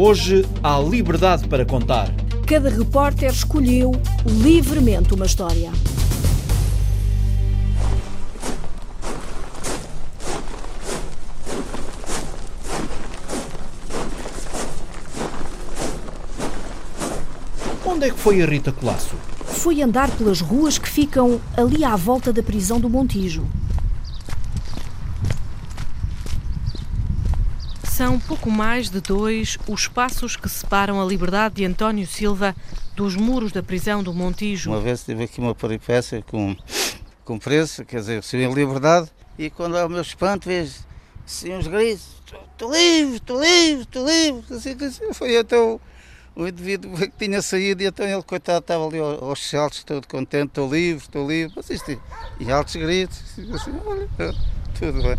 [0.00, 2.08] Hoje há liberdade para contar.
[2.46, 3.90] Cada repórter escolheu
[4.24, 5.72] livremente uma história.
[17.84, 19.16] Onde é que foi a Rita Colasso?
[19.46, 23.44] Foi andar pelas ruas que ficam ali à volta da prisão do Montijo.
[27.98, 32.54] São pouco mais de dois os passos que separam a liberdade de António Silva
[32.94, 34.70] dos muros da prisão do Montijo.
[34.70, 36.54] Uma vez tive aqui uma peripécia com,
[37.24, 40.76] com preço, quer dizer, recebi a liberdade e quando ao meu espanto vejo
[41.26, 42.06] assim uns gritos,
[42.52, 45.80] estou livre, estou livre, estou livre, assim, assim, foi até o,
[46.36, 50.72] indivíduo que tinha saído e então ele, coitado, estava ali aos, saltos, todo contente, estou
[50.72, 52.00] livre, estou livre, isto,
[52.38, 53.20] e altos gritos,
[53.52, 54.08] assim, olha,
[54.78, 55.18] tudo bem.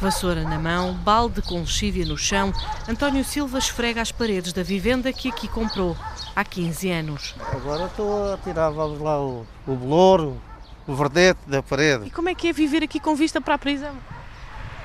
[0.00, 2.52] Vassoura na mão, balde com lexívia no chão,
[2.88, 5.94] António Silva esfrega as paredes da vivenda que aqui comprou
[6.34, 7.34] há 15 anos.
[7.52, 10.40] Agora estou a tirar, vamos lá, o, o belouro,
[10.86, 12.06] o verdete da parede.
[12.06, 13.94] E como é que é viver aqui com vista para a prisão?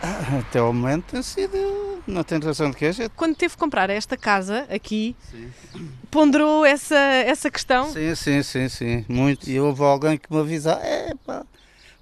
[0.03, 3.09] Ah, Até ao momento tem sido, não tem razão de queixa.
[3.15, 5.15] Quando teve que comprar esta casa aqui,
[6.11, 7.89] ponderou essa, essa questão?
[7.93, 9.49] Sim, sim, sim, sim, muito.
[9.49, 11.45] E houve alguém que me avisou, é pá,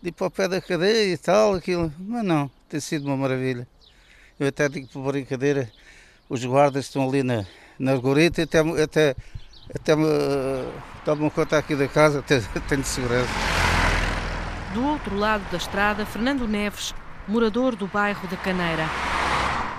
[0.02, 1.94] de ir para o pé da cadeia e tal, aquilo.
[2.00, 3.68] Mas não, tem sido uma maravilha.
[4.40, 5.70] Eu até digo por brincadeira,
[6.28, 7.46] os guardas estão ali na,
[7.78, 9.16] na gorita e até, até,
[9.76, 10.72] até me eh,
[11.06, 13.30] tomam conta aqui da casa, até, tenho segurança.
[14.74, 16.96] Do outro lado da estrada, Fernando Neves,
[17.28, 18.90] morador do bairro da Caneira.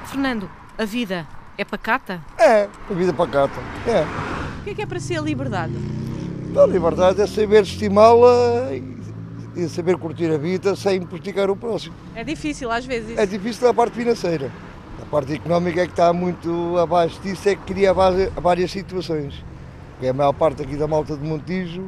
[0.07, 1.27] Fernando, a vida
[1.59, 2.25] é pacata?
[2.39, 3.61] É, a vida pacata.
[3.89, 4.03] É.
[4.61, 5.75] O que é que é para si a liberdade?
[6.57, 8.95] A liberdade é saber estimá-la e-
[9.57, 11.95] e saber curtir a vida sem prejudicar o próximo.
[12.15, 13.17] É difícil às vezes.
[13.17, 14.51] É difícil a parte financeira.
[15.03, 19.45] A parte económica é que está muito abaixo disso, é que cria várias situações.
[19.93, 21.85] Porque a maior parte aqui da malta de Montijo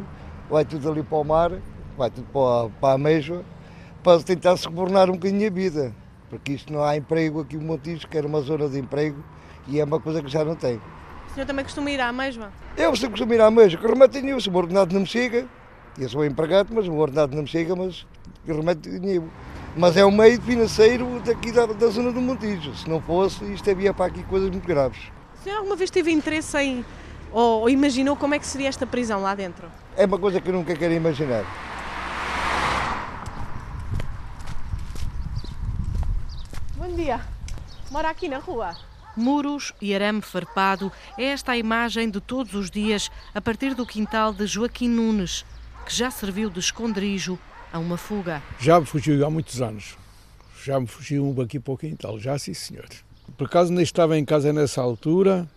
[0.51, 1.53] vai tudo ali para o mar,
[1.97, 3.43] vai tudo para, a- para a Meijoa,
[4.03, 5.93] para tentar subornar um bocadinho a vida.
[6.31, 9.19] Porque isto não há emprego aqui em Montijo, que era uma zona de emprego,
[9.67, 10.77] e é uma coisa que já não tem.
[11.31, 12.51] O senhor também costuma ir à mesma?
[12.77, 15.47] Eu se costumo ir à mesa, que tenho, se o ordenado não me chega,
[15.99, 18.07] eu sou empregado, mas o ordenado não me chega, mas
[18.47, 19.31] remédio tenho.
[19.77, 22.75] Mas é um meio financeiro daqui da, da zona do Montijo.
[22.75, 24.99] Se não fosse, isto havia para aqui coisas muito graves.
[25.41, 26.85] O senhor alguma vez teve interesse em.
[27.31, 29.71] ou, ou imaginou como é que seria esta prisão lá dentro?
[29.97, 31.45] É uma coisa que eu nunca quero imaginar.
[36.77, 37.21] Bom dia.
[37.91, 38.75] Mora aqui na rua.
[39.17, 43.87] Muros e arame farpado é esta a imagem de todos os dias a partir do
[43.87, 45.45] quintal de Joaquim Nunes,
[45.87, 47.39] que já serviu de esconderijo
[47.73, 48.43] a uma fuga.
[48.59, 49.97] Já me fugiu há muitos anos.
[50.65, 52.89] Já me fugiu um aqui para o quintal, já sim senhor.
[53.39, 55.49] Por acaso nem estava em casa nessa altura,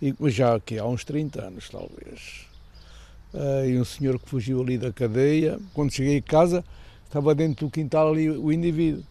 [0.00, 2.46] e, mas já aqui há uns 30 anos talvez.
[3.34, 6.64] Ah, e um senhor que fugiu ali da cadeia, quando cheguei a casa,
[7.04, 9.04] estava dentro do quintal ali o indivíduo.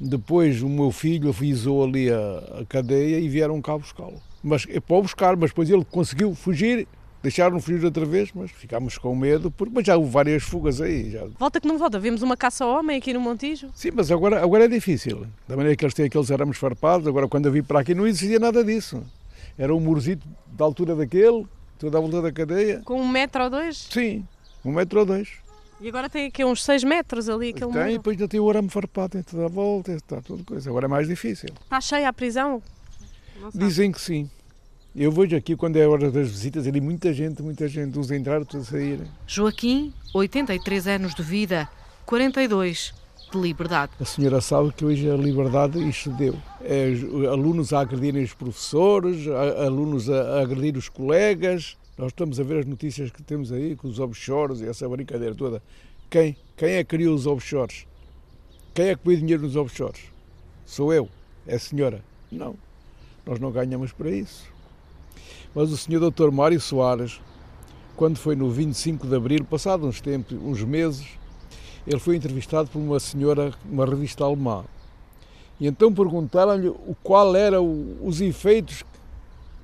[0.00, 4.20] Depois o meu filho avisou ali a, a cadeia e vieram cá buscá-lo.
[4.42, 6.88] Mas é para buscar, mas depois ele conseguiu fugir,
[7.24, 11.10] deixaram fugir outra vez, mas ficámos com medo, porque mas já houve várias fugas aí.
[11.10, 13.70] Já, Volta que não volta, vemos uma caça ao homem aqui no Montijo.
[13.74, 15.26] Sim, mas agora, agora é difícil.
[15.48, 18.06] Da maneira que eles têm aqueles arames farpados, agora quando eu vim para aqui não
[18.06, 19.02] existia nada disso.
[19.56, 21.46] Era um murzito da altura daquele,
[21.78, 22.82] toda a volta da cadeia.
[22.84, 23.88] Com um metro ou dois.
[23.90, 24.26] Sim,
[24.62, 25.28] um metro ou dois.
[25.80, 28.48] E agora tem aqui uns seis metros ali, aquele Tem, e depois ainda tem o
[28.50, 30.68] arame farpado em toda a volta, está tudo coisa.
[30.68, 31.48] Agora é mais difícil.
[31.62, 32.62] Está cheia a prisão?
[33.54, 34.30] Dizem que sim.
[34.94, 38.10] Eu vejo aqui quando é a hora das visitas, ali muita gente, muita gente, uns
[38.10, 39.00] a entrar, outros a sair.
[39.26, 41.68] Joaquim, 83 anos de vida,
[42.06, 42.94] 42
[43.32, 43.90] de liberdade.
[44.00, 46.36] A senhora sabe que hoje a liberdade isto deu.
[46.62, 51.76] É, os alunos a agredirem os professores, a- alunos a, a agredir os colegas.
[51.98, 55.34] Nós estamos a ver as notícias que temos aí com os offshores e essa brincadeira
[55.34, 55.60] toda.
[56.08, 56.36] Quem?
[56.56, 57.84] Quem é que criou os offshores?
[58.72, 60.02] Quem é que põe dinheiro nos offshores?
[60.64, 61.08] Sou eu.
[61.48, 62.00] É a senhora.
[62.30, 62.54] Não.
[63.26, 64.53] Nós não ganhamos para isso.
[65.54, 66.30] Mas o senhor Dr.
[66.30, 67.20] Mário Soares,
[67.96, 71.06] quando foi no 25 de Abril, passado uns tempos, uns meses,
[71.86, 74.64] ele foi entrevistado por uma senhora, uma revista alemã.
[75.60, 78.82] E então perguntaram-lhe o- qual eram os efeitos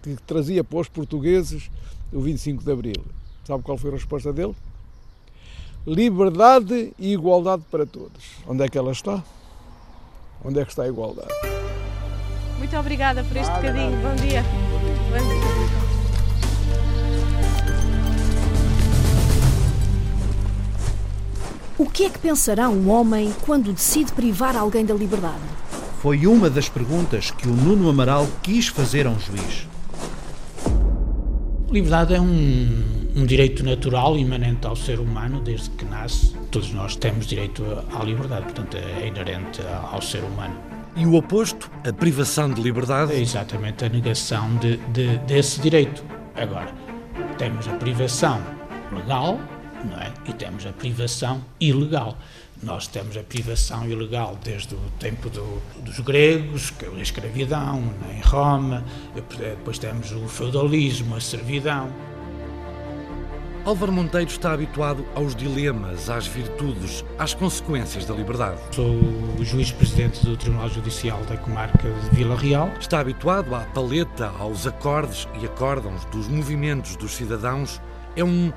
[0.02, 1.70] que trazia para os portugueses
[2.12, 3.04] o 25 de Abril.
[3.44, 4.54] Sabe qual foi a resposta dele?
[5.86, 8.24] Liberdade e igualdade para todos.
[8.46, 9.22] Onde é que ela está?
[10.44, 11.28] Onde é que está a igualdade?
[12.58, 13.90] Muito obrigada por este bocadinho.
[14.02, 14.42] Bom dia.
[14.42, 15.39] Bom dia.
[21.80, 25.40] O que é que pensará um homem quando decide privar alguém da liberdade?
[26.00, 29.66] foi uma das perguntas que o Nuno Amaral quis fazer a um juiz.
[31.70, 32.84] Liberdade é um,
[33.16, 36.34] um, direito natural imanente ao ser humano desde que nasce.
[36.50, 40.54] Todos nós temos direito à liberdade, portanto é inerente ao ser humano.
[40.94, 43.12] E o oposto, a privação de liberdade?
[43.14, 46.04] É exatamente a negação de, de, desse direito.
[46.34, 46.74] Agora,
[47.38, 48.38] temos a privação
[48.92, 49.40] legal
[49.84, 50.12] não é?
[50.26, 52.16] e temos a privação ilegal.
[52.62, 57.82] Nós temos a privação ilegal desde o tempo do, dos gregos, é a escravidão
[58.14, 58.84] em Roma,
[59.14, 61.90] depois temos o feudalismo, a servidão.
[63.64, 68.58] Álvaro Monteiro está habituado aos dilemas, às virtudes, às consequências da liberdade.
[68.72, 68.96] Sou
[69.38, 72.70] o juiz-presidente do Tribunal Judicial da Comarca de Vila Real.
[72.80, 77.80] Está habituado à paleta, aos acordes e acórdãos dos movimentos dos cidadãos.
[78.16, 78.50] É um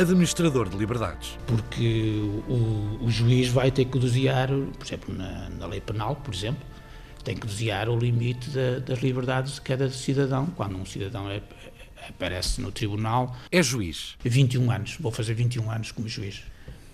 [0.00, 1.38] administrador de liberdades.
[1.46, 6.34] Porque o, o juiz vai ter que dosear, por exemplo, na, na, lei penal, por
[6.34, 6.64] exemplo,
[7.24, 10.46] tem que dosear o limite da, das liberdades de cada cidadão.
[10.56, 11.42] Quando um cidadão é,
[12.08, 13.36] aparece no tribunal.
[13.50, 14.16] É juiz?
[14.24, 16.42] 21 anos, vou fazer 21 anos como juiz.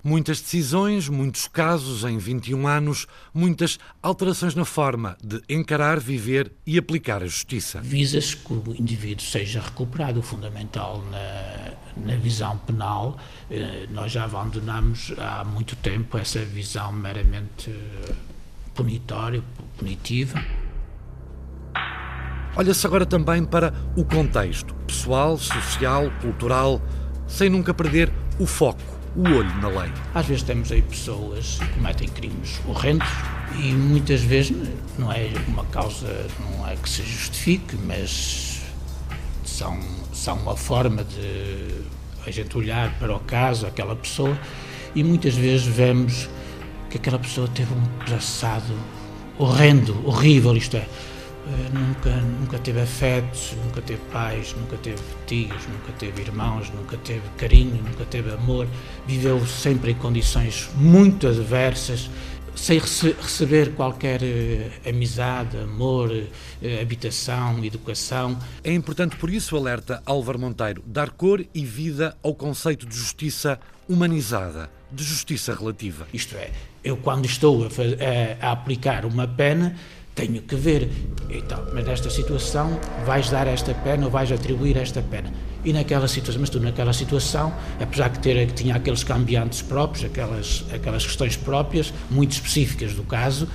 [0.03, 6.79] Muitas decisões, muitos casos em 21 anos, muitas alterações na forma de encarar, viver e
[6.79, 7.81] aplicar a justiça.
[7.81, 10.21] Visa-se que o indivíduo seja recuperado.
[10.21, 13.19] O fundamental na, na visão penal,
[13.51, 18.15] eh, nós já abandonamos há muito tempo essa visão meramente eh,
[18.75, 19.43] punitória,
[19.77, 20.43] punitiva.
[22.55, 26.81] Olha-se agora também para o contexto pessoal, social, cultural,
[27.27, 29.91] sem nunca perder o foco o olho na lei.
[30.15, 33.09] Às vezes temos aí pessoas que cometem crimes horrendos
[33.59, 34.55] e muitas vezes
[34.99, 38.63] não é uma causa, não é que se justifique, mas
[39.45, 39.79] são,
[40.13, 41.87] são uma forma de
[42.27, 44.37] a gente olhar para o caso, aquela pessoa,
[44.95, 46.29] e muitas vezes vemos
[46.91, 48.75] que aquela pessoa teve um passado
[49.39, 50.87] horrendo, horrível, isto é,
[51.73, 57.23] nunca, nunca teve afetos, nunca teve pais, nunca teve tios, nunca teve irmãos, nunca teve
[57.37, 58.67] carinho, nunca teve amor,
[59.07, 62.11] viveu sempre em condições muito adversas,
[62.57, 68.39] sem rece receber qualquer uh, amizade, amor, uh, habitação, educação.
[68.65, 73.61] É importante, por isso, alerta Álvaro Monteiro, dar cor e vida ao conceito de justiça
[73.89, 76.09] humanizada, de justiça relativa.
[76.13, 76.51] Isto é,
[76.83, 79.77] eu quando estou a, a, a aplicar uma pena,
[80.17, 80.91] tenho que ver,
[81.31, 85.31] então, mas nesta situação vais dar esta pena ou vais atribuir esta pena.
[85.63, 90.05] E naquela situação, mas tu naquela situação, apesar de ter, que tinha aqueles cambiantes próprios,
[90.05, 93.47] aquelas, aquelas questões próprias, muito específicas do caso,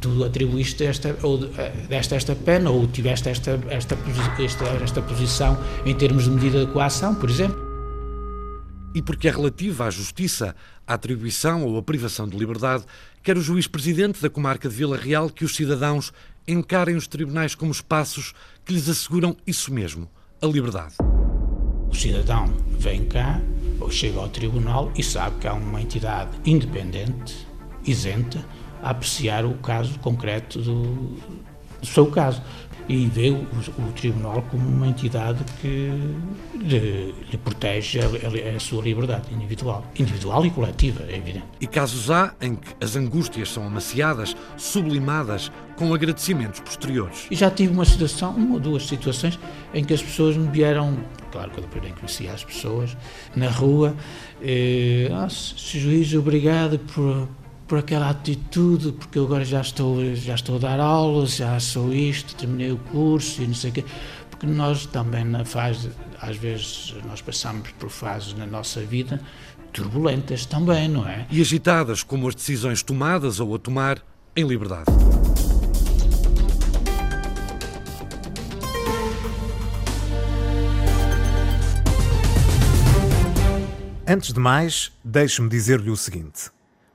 [0.00, 3.96] tu atribuíste esta, ou eh, deste esta pena, ou tiveste esta, esta,
[4.38, 7.59] esta, esta posição em termos de medida de coação, por exemplo
[8.94, 10.54] e porque é relativa à justiça,
[10.86, 12.84] à atribuição ou à privação de liberdade,
[13.22, 16.12] quer o juiz-presidente da comarca de Vila Real que os cidadãos
[16.46, 18.34] encarem os tribunais como espaços
[18.64, 20.08] que lhes asseguram isso mesmo,
[20.42, 20.94] a liberdade.
[21.88, 22.46] O cidadão
[22.78, 23.40] vem cá
[23.80, 27.46] ou chega ao tribunal e sabe que há uma entidade independente,
[27.84, 28.44] isenta,
[28.82, 31.16] a apreciar o caso concreto do,
[31.80, 32.42] do seu caso
[32.90, 33.46] e vê o,
[33.78, 35.92] o, tribunal como uma entidade que
[36.54, 41.44] lhe, lhe protege a, a, a, sua liberdade individual, individual e coletiva, é evidente.
[41.60, 47.28] E casos há em que as angústias são amaciadas, sublimadas, com agradecimentos posteriores.
[47.30, 49.38] E já tive uma situação, uma ou duas situações,
[49.72, 50.98] em que as pessoas me vieram,
[51.30, 52.96] claro que eu depois nem conhecia as pessoas,
[53.36, 53.94] na rua,
[54.42, 57.28] e, ah, juiz, obrigado por
[57.70, 61.94] por aquela atitude, porque eu agora já estou, já estou a dar aulas, já sou
[61.94, 63.84] isto, terminei o curso e não sei o quê.
[64.28, 65.88] Porque nós também na fase,
[66.20, 69.20] às vezes nós passamos por fases na nossa vida
[69.72, 71.28] turbulentas também, não é?
[71.30, 74.02] E agitadas como as decisões tomadas ou a tomar
[74.34, 74.86] em liberdade.
[84.08, 86.50] Antes de mais, deixe-me dizer-lhe o seguinte.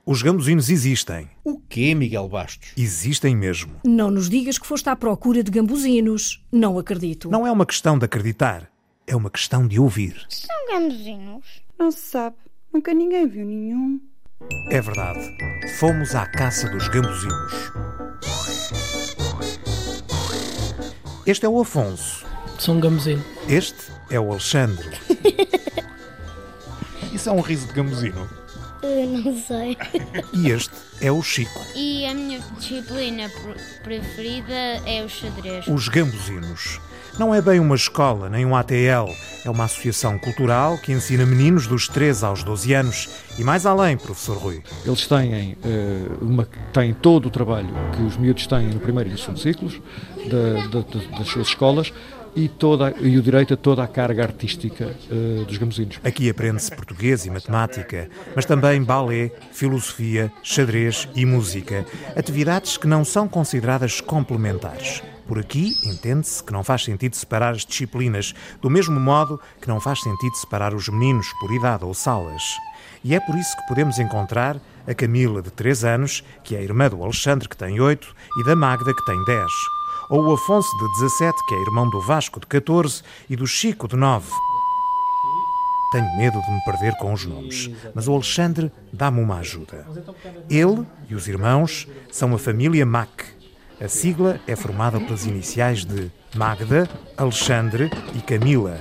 [0.07, 1.27] Os gambuzinos existem.
[1.43, 2.74] O quê, Miguel Bastos?
[2.77, 3.71] Existem mesmo.
[3.83, 6.45] Não nos digas que foste à procura de gambuzinos.
[6.51, 7.27] Não acredito.
[7.31, 8.69] Não é uma questão de acreditar.
[9.07, 10.24] É uma questão de ouvir.
[10.29, 11.63] São gambuzinos?
[11.79, 12.35] Não se sabe.
[12.71, 14.00] Nunca ninguém viu nenhum.
[14.69, 15.19] É verdade.
[15.79, 17.53] Fomos à caça dos gambuzinos.
[21.25, 22.24] Este é o Afonso.
[22.59, 23.25] Sou um gambuzino.
[23.50, 24.88] Este é o Alexandre.
[27.12, 28.44] Isso é um riso de gambuzino?
[29.07, 29.77] Não sei.
[30.33, 31.59] E este é o Chico.
[31.75, 33.29] E a minha disciplina
[33.83, 34.53] preferida
[34.85, 35.67] é o xadrez.
[35.67, 36.79] Os gambuzinos.
[37.17, 39.09] Não é bem uma escola nem um ATL,
[39.45, 43.95] é uma associação cultural que ensina meninos dos 13 aos 12 anos e mais além,
[43.95, 44.61] professor Rui.
[44.85, 49.13] Eles têm, uh, uma, têm todo o trabalho que os miúdos têm no primeiro e
[49.13, 49.81] no segundo ciclos
[50.29, 51.93] da, da, das suas escolas
[52.35, 55.99] e, toda, e o direito a toda a carga artística uh, dos gamusinos.
[56.03, 63.05] Aqui aprende-se português e matemática, mas também balé, filosofia, xadrez e música, atividades que não
[63.05, 65.01] são consideradas complementares.
[65.27, 69.79] Por aqui, entende-se que não faz sentido separar as disciplinas, do mesmo modo que não
[69.79, 72.43] faz sentido separar os meninos por idade ou salas.
[73.03, 76.89] E é por isso que podemos encontrar a Camila, de 3 anos, que é irmã
[76.89, 79.51] do Alexandre, que tem 8, e da Magda, que tem 10.
[80.09, 83.88] Ou o Afonso, de 17, que é irmão do Vasco, de 14, e do Chico,
[83.88, 84.29] de 9.
[85.91, 89.88] Tenho medo de me perder com os nomes, mas o Alexandre dá-me uma ajuda.
[90.50, 93.35] Ele e os irmãos são a família Mac,
[93.79, 98.79] a sigla é formada pelas iniciais de Magda, Alexandre e Camila.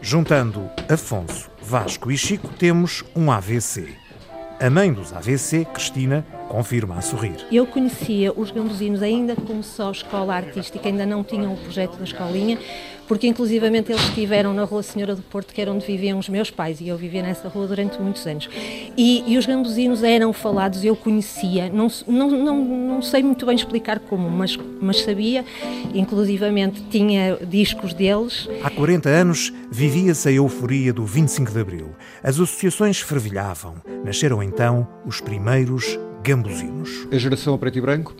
[0.00, 3.94] Juntando Afonso, Vasco e Chico, temos um AVC.
[4.60, 7.46] A mãe dos AVC, Cristina, confirma a sorrir.
[7.50, 12.04] Eu conhecia os gambuzinos ainda como só escola artística, ainda não tinham o projeto da
[12.04, 12.58] escolinha,
[13.08, 16.50] porque inclusivamente eles estiveram na Rua Senhora do Porto, que era onde viviam os meus
[16.50, 18.48] pais, e eu vivia nessa rua durante muitos anos.
[18.96, 23.54] E, e os gambuzinos eram falados, eu conhecia, não, não, não, não sei muito bem
[23.54, 25.44] explicar como, mas, mas sabia,
[25.94, 28.48] inclusivamente tinha discos deles.
[28.62, 31.90] Há 40 anos vivia-se a euforia do 25 de Abril.
[32.22, 33.74] As associações fervilhavam.
[34.04, 37.08] Nasceram então os primeiros gambuzinos.
[37.10, 38.14] A geração a preto e branco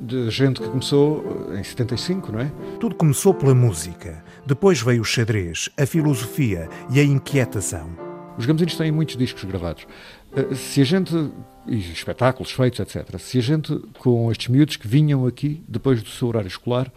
[0.00, 2.50] de gente que começou eh, em 75, não é?
[2.80, 4.24] Tudo começou pela música.
[4.44, 7.90] Depois veio o xadrez, a filosofia e a inquietação.
[8.36, 9.86] Os gambuzinos têm muitos discos gravados.
[10.34, 11.14] Eh, se a gente.
[11.66, 13.16] e espetáculos feitos, etc.
[13.20, 16.90] Se a gente, com estes miúdos que vinham aqui, depois do seu horário escolar,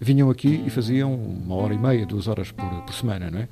[0.00, 3.48] vinham aqui e faziam uma hora e meia, duas horas por, por semana, não é?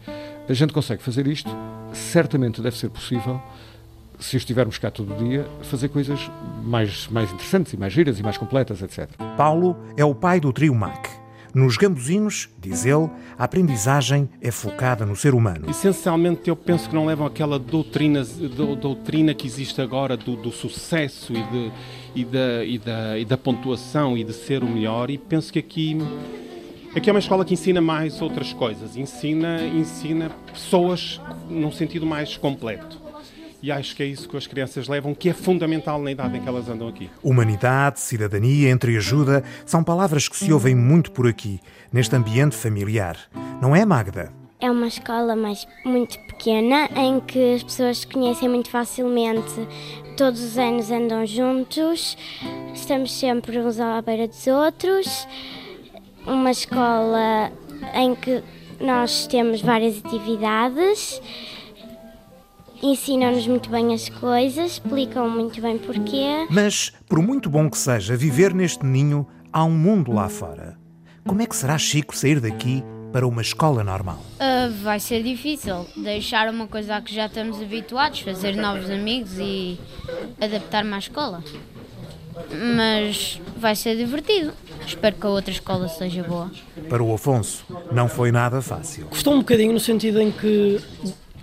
[0.48, 1.50] A gente consegue fazer isto,
[1.92, 3.42] certamente deve ser possível
[4.24, 6.18] se estivermos cá todo dia, fazer coisas
[6.62, 9.10] mais, mais interessantes e mais giras e mais completas, etc.
[9.36, 11.10] Paulo é o pai do trio MAC.
[11.54, 15.70] Nos gambuzinos, diz ele, a aprendizagem é focada no ser humano.
[15.70, 18.24] Essencialmente, eu penso que não levam aquela doutrina,
[18.80, 21.72] doutrina que existe agora do, do sucesso e, de,
[22.14, 25.58] e, da, e, da, e da pontuação e de ser o melhor, e penso que
[25.58, 25.98] aqui
[26.96, 32.36] Aqui é uma escola que ensina mais outras coisas, ensina, ensina pessoas num sentido mais
[32.36, 33.03] completo.
[33.64, 36.42] E acho que é isso que as crianças levam, que é fundamental na idade em
[36.42, 37.08] que elas andam aqui.
[37.22, 41.58] Humanidade, cidadania, entreajuda são palavras que se ouvem muito por aqui,
[41.90, 43.16] neste ambiente familiar.
[43.62, 44.30] Não é, Magda?
[44.60, 49.66] É uma escola mais muito pequena em que as pessoas se conhecem muito facilmente.
[50.14, 52.18] Todos os anos andam juntos,
[52.74, 55.26] estamos sempre uns à beira dos outros.
[56.26, 57.50] Uma escola
[57.94, 58.42] em que
[58.78, 61.18] nós temos várias atividades
[62.82, 66.46] ensinam-nos muito bem as coisas, explicam muito bem porquê.
[66.50, 70.76] Mas, por muito bom que seja viver neste ninho, há um mundo lá fora.
[71.26, 74.18] Como é que será Chico sair daqui para uma escola normal?
[74.34, 79.38] Uh, vai ser difícil deixar uma coisa a que já estamos habituados, fazer novos amigos
[79.38, 79.78] e
[80.40, 81.42] adaptar-me à escola.
[82.76, 84.52] Mas vai ser divertido.
[84.84, 86.50] Espero que a outra escola seja boa.
[86.88, 89.06] Para o Afonso, não foi nada fácil.
[89.06, 90.80] Custou um bocadinho no sentido em que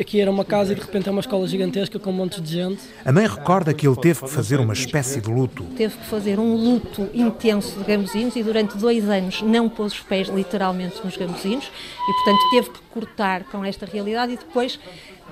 [0.01, 2.53] Aqui era uma casa e de repente é uma escola gigantesca com um monte de
[2.53, 2.81] gente.
[3.05, 5.63] A mãe recorda que ele teve que fazer uma espécie de luto.
[5.77, 9.99] Teve que fazer um luto intenso de gamusinos e durante dois anos não pôs os
[9.99, 11.65] pés literalmente nos gamusinos
[12.09, 14.79] e, portanto, teve que cortar com esta realidade e depois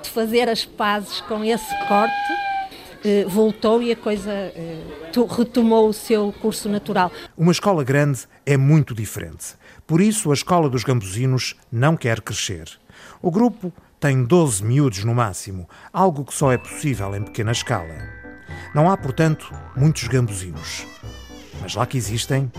[0.00, 2.14] de fazer as pazes com esse corte,
[3.04, 4.78] eh, voltou e a coisa eh,
[5.36, 7.10] retomou o seu curso natural.
[7.36, 9.56] Uma escola grande é muito diferente.
[9.84, 12.68] Por isso, a escola dos gambuzinos não quer crescer.
[13.20, 17.94] O grupo tem 12 miúdos no máximo, algo que só é possível em pequena escala.
[18.74, 20.86] Não há, portanto, muitos gambuzinos.
[21.60, 22.50] Mas lá que existem,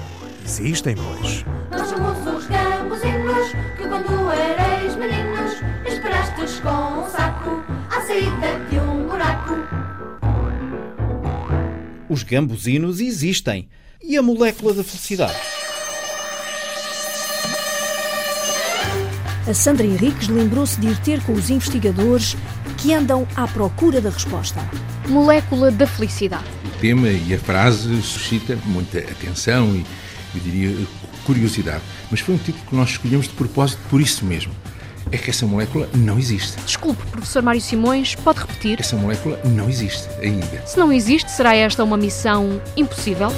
[0.45, 1.43] existem, pois.
[1.71, 5.53] Nós somos os gambuzinos que quando eres meninos
[5.88, 9.55] esperastes com um saco à saída de um buraco.
[12.07, 13.67] Os gambuzinos existem.
[14.03, 15.60] E a molécula da felicidade?
[19.48, 22.38] A Sandra Henriques lembrou-se de ir ter com os investigadores
[22.77, 24.62] que andam à procura da resposta.
[25.07, 26.45] Molécula da felicidade.
[26.63, 29.83] O tema e a frase suscita muita atenção e,
[30.36, 30.88] eu diria,
[31.25, 31.81] curiosidade.
[32.12, 34.53] Mas foi um título que nós escolhemos de propósito por isso mesmo.
[35.12, 36.62] É que essa molécula não existe.
[36.63, 38.79] Desculpe, professor Mário Simões, pode repetir?
[38.79, 40.62] Essa molécula não existe ainda.
[40.67, 43.29] Se não existe, será esta uma missão impossível?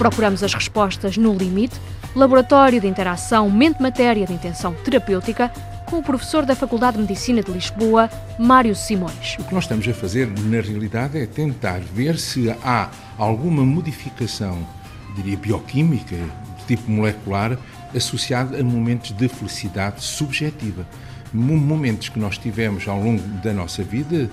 [0.00, 1.78] Procuramos as respostas no Limite,
[2.16, 5.52] Laboratório de Interação Mente-Matéria de Intenção Terapêutica,
[5.84, 9.36] com o professor da Faculdade de Medicina de Lisboa, Mário Simões.
[9.38, 12.88] O que nós estamos a fazer, na realidade, é tentar ver se há
[13.18, 14.66] alguma modificação,
[15.14, 17.58] diria, bioquímica, de tipo molecular,
[17.94, 20.86] associada a momentos de felicidade subjetiva.
[21.30, 24.30] Momentos que nós tivemos ao longo da nossa vida,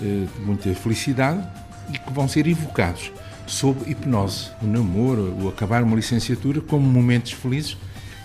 [0.00, 1.44] eh, de muita felicidade,
[1.92, 3.10] e que vão ser evocados
[3.48, 7.76] sob hipnose, o namoro, o acabar uma licenciatura como momentos felizes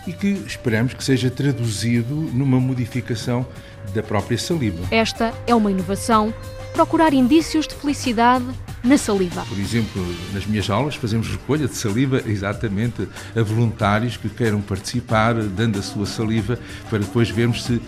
[0.05, 3.45] e que esperamos que seja traduzido numa modificação
[3.93, 4.85] da própria saliva.
[4.91, 6.33] Esta é uma inovação,
[6.73, 8.45] procurar indícios de felicidade
[8.83, 9.45] na saliva.
[9.45, 15.35] Por exemplo, nas minhas aulas fazemos recolha de saliva exatamente a voluntários que queiram participar,
[15.35, 16.59] dando a sua saliva,
[16.89, 17.81] para depois vermos se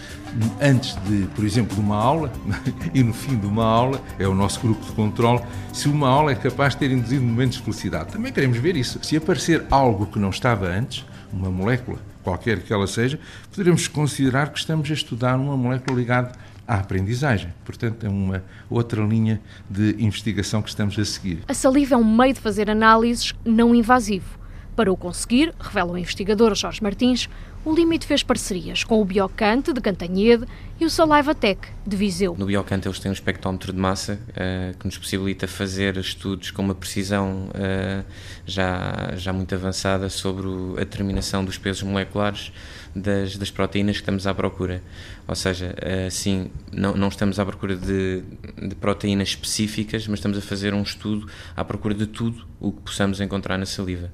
[0.61, 2.31] antes de, por exemplo, de uma aula
[2.93, 5.41] e no fim de uma aula, é o nosso grupo de controle,
[5.73, 8.13] se uma aula é capaz de ter induzido momentos de felicidade.
[8.13, 8.99] Também queremos ver isso.
[9.01, 13.19] Se aparecer algo que não estava antes, uma molécula, qualquer que ela seja,
[13.51, 16.31] poderemos considerar que estamos a estudar uma molécula ligada
[16.67, 17.53] à aprendizagem.
[17.63, 21.39] Portanto, é uma outra linha de investigação que estamos a seguir.
[21.47, 24.39] A saliva é um meio de fazer análises não invasivo.
[24.75, 27.29] Para o conseguir, revela o investigador Jorge Martins,
[27.63, 30.45] o Limite fez parcerias com o Biocante de Cantanhede
[30.79, 32.35] e o Saliva Tech de Viseu.
[32.37, 36.61] No Biocante eles têm um espectrómetro de massa uh, que nos possibilita fazer estudos com
[36.61, 38.05] uma precisão uh,
[38.45, 42.51] já, já muito avançada sobre a determinação dos pesos moleculares
[42.95, 44.81] das, das proteínas que estamos à procura.
[45.27, 48.23] Ou seja, uh, sim, não, não estamos à procura de,
[48.57, 52.81] de proteínas específicas, mas estamos a fazer um estudo à procura de tudo o que
[52.81, 54.11] possamos encontrar na saliva.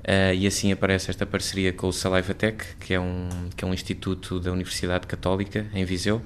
[0.00, 3.68] Uh, e assim aparece esta parceria com o Saliva Tech, que é um, que é
[3.68, 6.20] um instituto da Universidade Católica, em Viseu,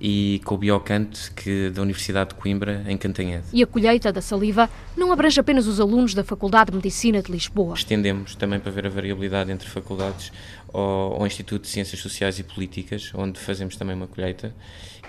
[0.00, 3.44] e com o Biocante, que da Universidade de Coimbra, em Cantanhede.
[3.52, 7.30] E a colheita da saliva não abrange apenas os alunos da Faculdade de Medicina de
[7.30, 7.74] Lisboa.
[7.74, 10.32] Estendemos também para ver a variabilidade entre faculdades
[10.74, 14.54] ao, ao Instituto de Ciências Sociais e Políticas, onde fazemos também uma colheita,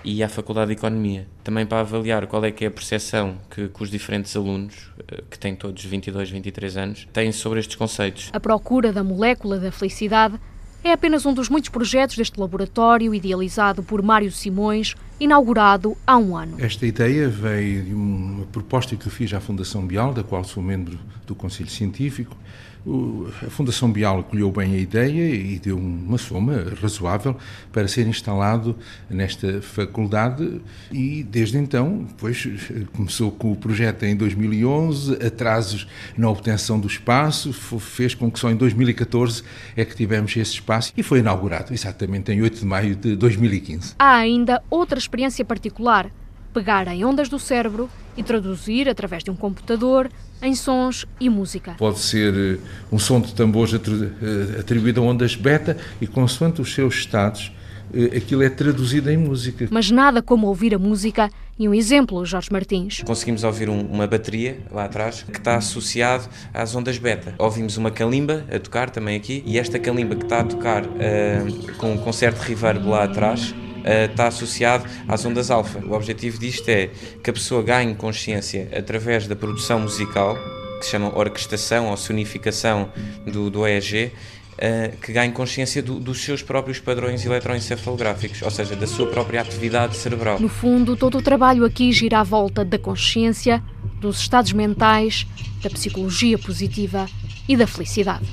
[0.04, 3.68] e à Faculdade de Economia, também para avaliar qual é que é a percepção que,
[3.68, 8.30] que os diferentes alunos, eh, que têm todos 22, 23 anos, têm sobre estes conceitos.
[8.32, 10.38] A procura da molécula da felicidade
[10.84, 16.36] é apenas um dos muitos projetos deste laboratório idealizado por Mário Simões, inaugurado há um
[16.36, 16.56] ano.
[16.60, 20.96] Esta ideia veio de uma proposta que fiz à Fundação Bial, da qual sou membro
[21.26, 22.36] do Conselho Científico,
[23.44, 27.36] a Fundação Bial acolheu bem a ideia e deu uma soma razoável
[27.72, 28.76] para ser instalado
[29.10, 30.60] nesta faculdade
[30.92, 32.46] e desde então, pois,
[32.94, 38.50] começou com o projeto em 2011, atrasos na obtenção do espaço, fez com que só
[38.50, 39.42] em 2014
[39.76, 43.94] é que tivemos esse espaço e foi inaugurado exatamente em 8 de maio de 2015.
[43.98, 46.10] Há ainda outra experiência particular,
[46.56, 51.74] pegar em ondas do cérebro e traduzir através de um computador em sons e música.
[51.76, 52.58] Pode ser eh,
[52.90, 57.52] um som de tambores eh, atribuído a ondas beta e, consoante os seus estados,
[57.92, 59.68] eh, aquilo é traduzido em música.
[59.70, 63.02] Mas nada como ouvir a música e um exemplo, Jorge Martins.
[63.02, 67.34] Conseguimos ouvir um, uma bateria lá atrás que está associado às ondas beta.
[67.36, 71.76] Ouvimos uma calimba a tocar também aqui e esta calimba que está a tocar uh,
[71.76, 73.54] com, com certo reverb lá atrás
[73.86, 75.78] está associado às ondas alfa.
[75.78, 76.90] O objetivo disto é
[77.22, 80.36] que a pessoa ganhe consciência através da produção musical,
[80.78, 82.90] que se chama orquestração ou sonificação
[83.26, 84.12] do, do EEG,
[84.56, 89.42] Uh, que ganhe consciência do, dos seus próprios padrões eletroencefalográficos, ou seja, da sua própria
[89.42, 90.40] atividade cerebral.
[90.40, 93.62] No fundo, todo o trabalho aqui gira à volta da consciência,
[94.00, 95.26] dos estados mentais,
[95.62, 97.06] da psicologia positiva
[97.46, 98.24] e da felicidade.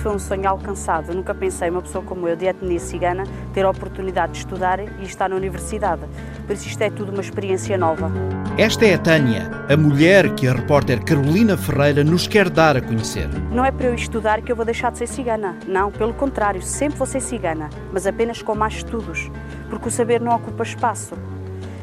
[0.00, 1.10] Foi um sonho alcançado.
[1.10, 4.80] Eu nunca pensei, uma pessoa como eu, de etnia cigana, ter a oportunidade de estudar
[4.80, 6.02] e estar na universidade.
[6.46, 8.10] Por isso, isto é tudo uma experiência nova.
[8.56, 12.80] Esta é a Tânia, a mulher que a repórter Carolina Ferreira nos quer dar a
[12.80, 13.28] conhecer.
[13.50, 15.56] Não é para eu estudar que eu vou deixar de ser cigana.
[15.66, 19.30] Não, pelo contrário, sempre vou ser cigana, mas apenas com mais estudos,
[19.68, 21.14] porque o saber não ocupa espaço.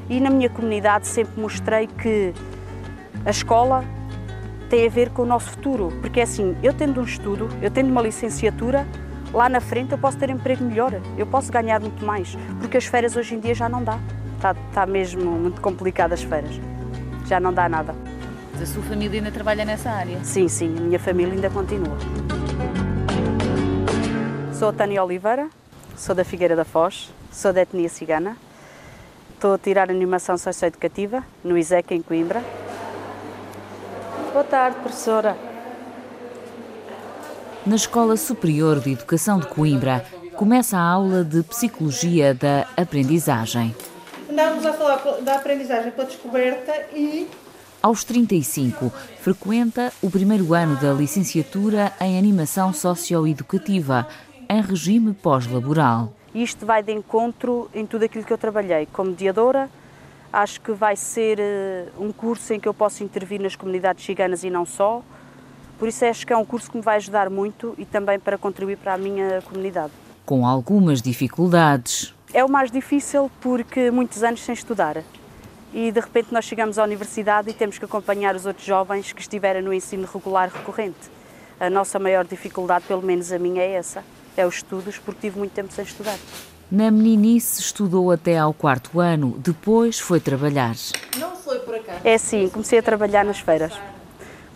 [0.10, 2.34] E na minha comunidade sempre mostrei que
[3.26, 3.84] a escola
[4.70, 7.70] tem a ver com o nosso futuro, porque é assim, eu tendo um estudo, eu
[7.70, 8.86] tendo uma licenciatura,
[9.34, 12.86] lá na frente eu posso ter emprego melhor, eu posso ganhar muito mais, porque as
[12.86, 14.00] férias hoje em dia já não dá.
[14.36, 16.60] Está, está mesmo muito complicado as férias.
[17.26, 17.96] Já não dá nada.
[18.62, 20.24] A sua família ainda trabalha nessa área?
[20.24, 21.98] Sim, sim, a minha família ainda continua.
[24.54, 25.50] Sou a Tânia Oliveira,
[25.96, 28.38] sou da Figueira da Foz, sou da etnia cigana.
[29.34, 32.42] Estou a tirar animação socioeducativa no ISEC em Coimbra.
[34.36, 35.38] Boa tarde, professora.
[37.66, 43.74] Na Escola Superior de Educação de Coimbra, começa a aula de Psicologia da Aprendizagem.
[44.30, 47.30] Andávamos a falar da aprendizagem pela descoberta e.
[47.82, 54.06] Aos 35, frequenta o primeiro ano da licenciatura em Animação Socioeducativa,
[54.50, 56.12] em regime pós-laboral.
[56.34, 58.86] Isto vai de encontro em tudo aquilo que eu trabalhei.
[58.92, 59.70] Como mediadora,
[60.36, 64.44] acho que vai ser uh, um curso em que eu posso intervir nas comunidades ciganas
[64.44, 65.02] e não só.
[65.80, 68.38] Por isso acho que é um curso que me vai ajudar muito e também para
[68.38, 69.94] contribuir para a minha comunidade.
[70.26, 72.14] Com algumas dificuldades.
[72.34, 75.02] É o mais difícil porque muitos anos sem estudar.
[75.74, 79.22] E de repente nós chegamos à universidade e temos que acompanhar os outros jovens que
[79.22, 81.12] estiverem no ensino regular recorrente.
[81.60, 84.04] A nossa maior dificuldade, pelo menos a minha, é essa:
[84.36, 86.18] é os estudos, porque tive muito tempo sem estudar.
[86.72, 90.74] Na meninice estudou até ao quarto ano, depois foi trabalhar.
[91.16, 92.00] Não foi por acaso?
[92.04, 93.72] É sim, comecei a trabalhar nas feiras.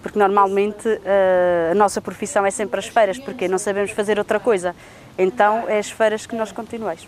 [0.02, 4.40] Porque normalmente uh, a nossa profissão é sempre as feiras, porque não sabemos fazer outra
[4.40, 4.76] coisa.
[5.20, 7.08] Então é as feiras que nós continuamos.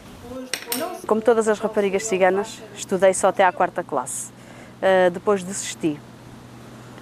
[1.08, 4.30] Como todas as raparigas ciganas, estudei só até à quarta classe.
[4.30, 6.00] Uh, depois desisti.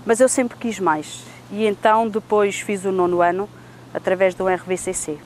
[0.05, 1.21] Mas eu sempre quis mais.
[1.51, 3.49] E então depois fiz o nono ano
[3.93, 5.17] através do RVCC.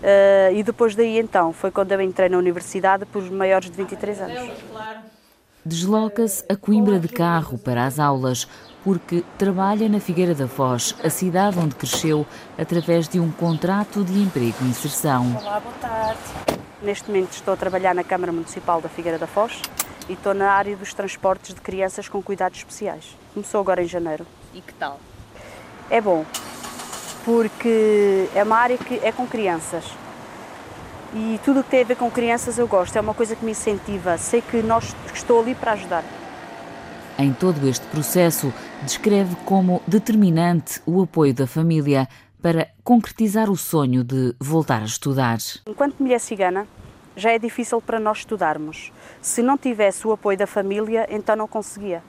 [0.00, 4.20] Uh, e depois daí então foi quando eu entrei na universidade por maiores de 23
[4.22, 4.50] anos.
[5.62, 8.48] Desloca-se a Coimbra de carro para as aulas,
[8.82, 14.22] porque trabalha na Figueira da Foz, a cidade onde cresceu, através de um contrato de
[14.22, 15.36] emprego e inserção.
[15.38, 16.20] Olá, boa tarde.
[16.82, 19.60] Neste momento estou a trabalhar na Câmara Municipal da Figueira da Foz
[20.08, 23.14] e estou na área dos transportes de crianças com cuidados especiais.
[23.34, 24.26] Começou agora em janeiro.
[24.54, 24.98] E que tal?
[25.90, 26.24] É bom,
[27.24, 29.84] porque é uma área que é com crianças.
[31.12, 33.44] E tudo o que tem a ver com crianças eu gosto, é uma coisa que
[33.44, 34.16] me incentiva.
[34.16, 36.04] Sei que nós, estou ali para ajudar.
[37.18, 38.52] Em todo este processo,
[38.82, 42.08] descreve como determinante o apoio da família
[42.40, 45.38] para concretizar o sonho de voltar a estudar.
[45.66, 46.66] Enquanto mulher cigana,
[47.16, 48.92] já é difícil para nós estudarmos.
[49.20, 52.02] Se não tivesse o apoio da família, então não conseguia.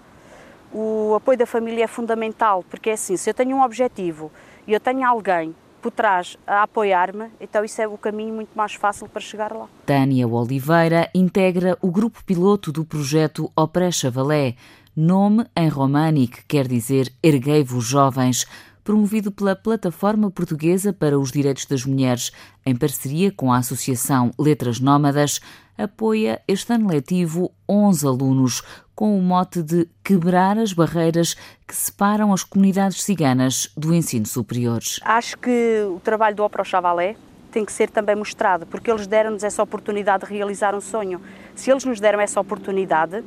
[0.72, 4.32] O apoio da família é fundamental, porque é assim, se eu tenho um objetivo
[4.68, 8.76] e eu tenho alguém por trás a apoiar-me, então isso é o caminho muito mais
[8.76, 9.68] fácil para chegar lá.
[9.86, 14.56] Tânia Oliveira integra o grupo piloto do projeto Oprecha Valé,
[14.96, 18.46] nome em românico quer dizer Erguei-vos Jovens,
[18.84, 22.32] promovido pela Plataforma Portuguesa para os Direitos das Mulheres,
[22.66, 25.40] em parceria com a Associação Letras Nómadas,
[25.78, 28.64] apoia este ano letivo 11 alunos
[29.02, 31.34] com o mote de quebrar as barreiras
[31.68, 34.80] que separam as comunidades ciganas do ensino superior.
[35.02, 37.16] Acho que o trabalho do Opro Chavalé
[37.52, 41.20] tem que ser também mostrado, porque eles deram-nos essa oportunidade de realizar um sonho.
[41.56, 43.24] Se eles nos deram essa oportunidade,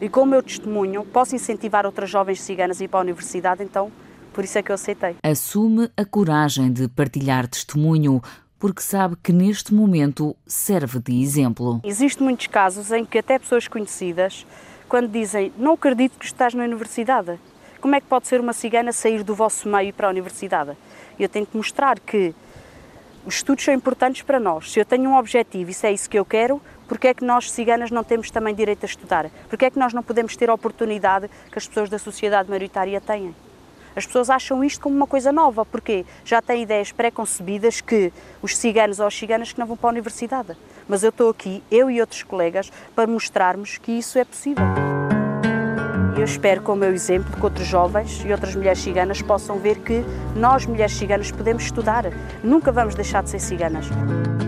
[0.00, 3.64] e com o meu testemunho posso incentivar outras jovens ciganas a ir para a universidade,
[3.64, 3.90] então
[4.32, 5.16] por isso é que eu aceitei.
[5.24, 8.22] Assume a coragem de partilhar testemunho,
[8.60, 11.80] porque sabe que neste momento serve de exemplo.
[11.82, 14.46] Existem muitos casos em que até pessoas conhecidas,
[14.90, 17.38] quando dizem não acredito que estás na universidade,
[17.80, 20.76] como é que pode ser uma cigana sair do vosso meio para a universidade?
[21.16, 22.34] Eu tenho que mostrar que
[23.24, 24.72] os estudos são importantes para nós.
[24.72, 27.24] Se eu tenho um objetivo e se é isso que eu quero, porque é que
[27.24, 29.30] nós ciganas não temos também direito a estudar?
[29.48, 33.00] Porque é que nós não podemos ter a oportunidade que as pessoas da sociedade maioritária
[33.00, 33.32] têm?
[33.94, 38.56] As pessoas acham isto como uma coisa nova, porque já têm ideias pré-concebidas que os
[38.56, 40.56] ciganos ou as ciganas que não vão para a universidade.
[40.90, 44.64] Mas eu estou aqui, eu e outros colegas, para mostrarmos que isso é possível.
[46.16, 49.78] Eu espero, com o meu exemplo, que outros jovens e outras mulheres ciganas possam ver
[49.78, 52.06] que nós, mulheres ciganas, podemos estudar.
[52.42, 53.86] Nunca vamos deixar de ser ciganas.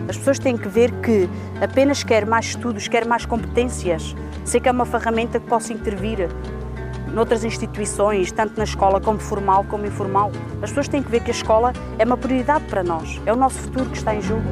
[0.08, 1.28] As pessoas têm que ver que
[1.62, 4.12] apenas quer mais estudos, quer mais competências.
[4.44, 6.28] Sei que é uma ferramenta que possa intervir
[7.14, 10.32] noutras instituições, tanto na escola como formal como informal.
[10.60, 13.36] As pessoas têm que ver que a escola é uma prioridade para nós, é o
[13.36, 14.42] nosso futuro que está em jogo.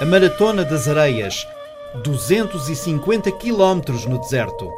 [0.00, 1.46] A Maratona das Areias,
[2.02, 4.72] 250 quilómetros no deserto.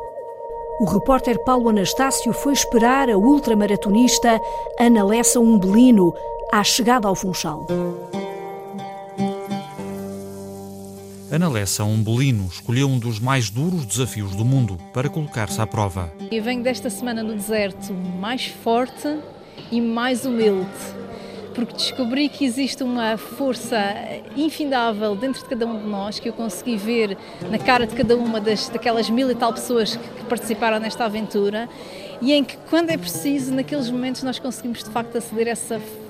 [0.81, 4.41] O repórter Paulo Anastácio foi esperar a ultramaratonista
[4.81, 6.13] Ana Lessa Umbelino
[6.51, 7.69] à chegada ao Funchal.
[11.31, 16.13] Ana Lessa Umbelino escolheu um dos mais duros desafios do mundo para colocar-se à prova.
[16.33, 19.21] Eu venho desta semana no deserto mais forte
[19.71, 20.67] e mais humilde,
[21.55, 23.79] porque descobri que existe uma força
[24.37, 27.17] infindável dentro de cada um de nós, que eu consegui ver
[27.51, 31.69] na cara de cada uma das, daquelas mil e tal pessoas que participaram nesta aventura,
[32.21, 35.79] e em que, quando é preciso, naqueles momentos, nós conseguimos de facto aceder a essa
[35.79, 36.02] força,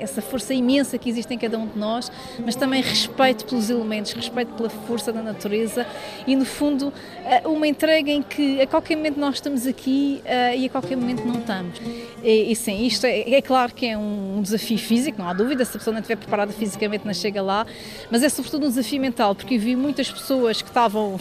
[0.00, 2.10] essa força imensa que existe em cada um de nós,
[2.44, 5.86] mas também respeito pelos elementos, respeito pela força da natureza
[6.26, 6.92] e, no fundo,
[7.24, 10.96] eh, uma entrega em que a qualquer momento nós estamos aqui uh, e a qualquer
[10.96, 11.80] momento não estamos.
[12.22, 15.64] E, e sim, isto é, é, claro que é um desafio físico, não há dúvida,
[15.64, 17.66] se a pessoa não estiver preparada fisicamente não chega lá,
[18.10, 21.18] mas é sobretudo um desafio mental, porque eu vi muitas pessoas que estavam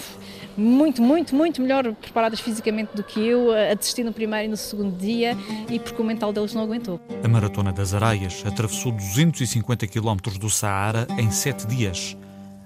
[0.57, 4.57] muito, muito, muito melhor preparadas fisicamente do que eu, a desistir no primeiro e no
[4.57, 5.37] segundo dia
[5.69, 6.99] e porque o mental deles não aguentou.
[7.23, 12.17] A Maratona das Araias atravessou 250 km do Saara em sete dias.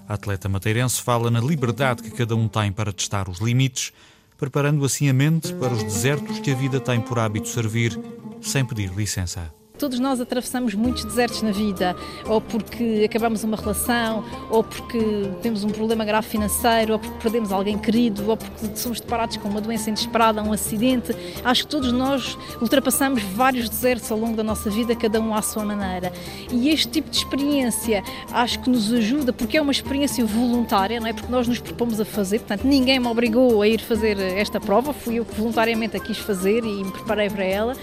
[0.08, 3.92] A atleta mateirense fala na liberdade que cada um tem para testar os limites,
[4.38, 7.98] preparando assim a mente para os desertos que a vida tem por hábito servir,
[8.40, 9.52] sem pedir licença.
[9.78, 11.94] Todos nós atravessamos muitos desertos na vida,
[12.26, 14.98] ou porque acabamos uma relação, ou porque
[15.42, 19.48] temos um problema grave financeiro, ou porque perdemos alguém querido, ou porque somos deparados com
[19.48, 21.14] uma doença inesperada, um acidente.
[21.44, 25.42] Acho que todos nós ultrapassamos vários desertos ao longo da nossa vida, cada um à
[25.42, 26.12] sua maneira.
[26.50, 31.06] E este tipo de experiência acho que nos ajuda, porque é uma experiência voluntária, não
[31.06, 31.12] é?
[31.12, 34.92] Porque nós nos propomos a fazer, portanto, ninguém me obrigou a ir fazer esta prova,
[34.94, 37.76] fui eu que voluntariamente a quis fazer e me preparei para ela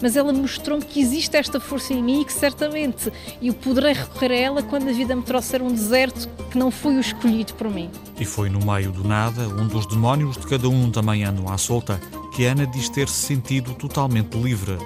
[0.00, 4.32] mas ela mostrou-me que existe esta força em mim e que certamente eu poderei recorrer
[4.32, 7.70] a ela quando a vida me trouxer um deserto que não foi o escolhido por
[7.70, 7.90] mim.
[8.18, 11.58] E foi no meio do nada, um dos demónios de cada um também andam à
[11.58, 12.00] solta,
[12.34, 14.78] que Ana diz ter se sentido totalmente livre.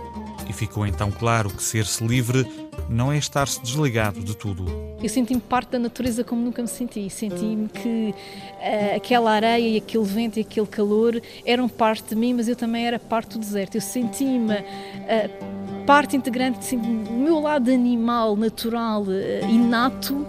[0.51, 2.45] E ficou então claro que ser-se livre
[2.89, 4.67] não é estar-se desligado de tudo.
[5.01, 7.09] Eu senti-me parte da natureza como nunca me senti.
[7.09, 12.35] Senti-me que uh, aquela areia e aquele vento e aquele calor eram parte de mim,
[12.35, 13.77] mas eu também era parte do deserto.
[13.77, 20.27] Eu senti-me uh, parte integrante, do meu lado animal, natural, uh, inato,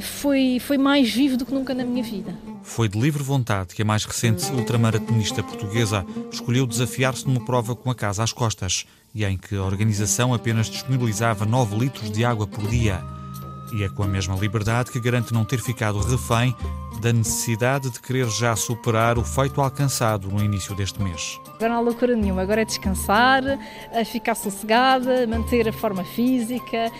[0.00, 2.32] foi, foi mais vivo do que nunca na minha vida.
[2.62, 7.90] Foi de livre vontade que a mais recente ultramaratonista portuguesa escolheu desafiar-se numa prova com
[7.90, 12.46] a casa às costas e em que a organização apenas disponibilizava 9 litros de água
[12.46, 13.02] por dia.
[13.72, 16.54] E é com a mesma liberdade que garante não ter ficado refém
[17.00, 21.40] da necessidade de querer já superar o feito alcançado no início deste mês.
[21.54, 23.42] Agora não há loucura nenhuma, agora é descansar,
[24.04, 26.90] ficar sossegada, manter a forma física,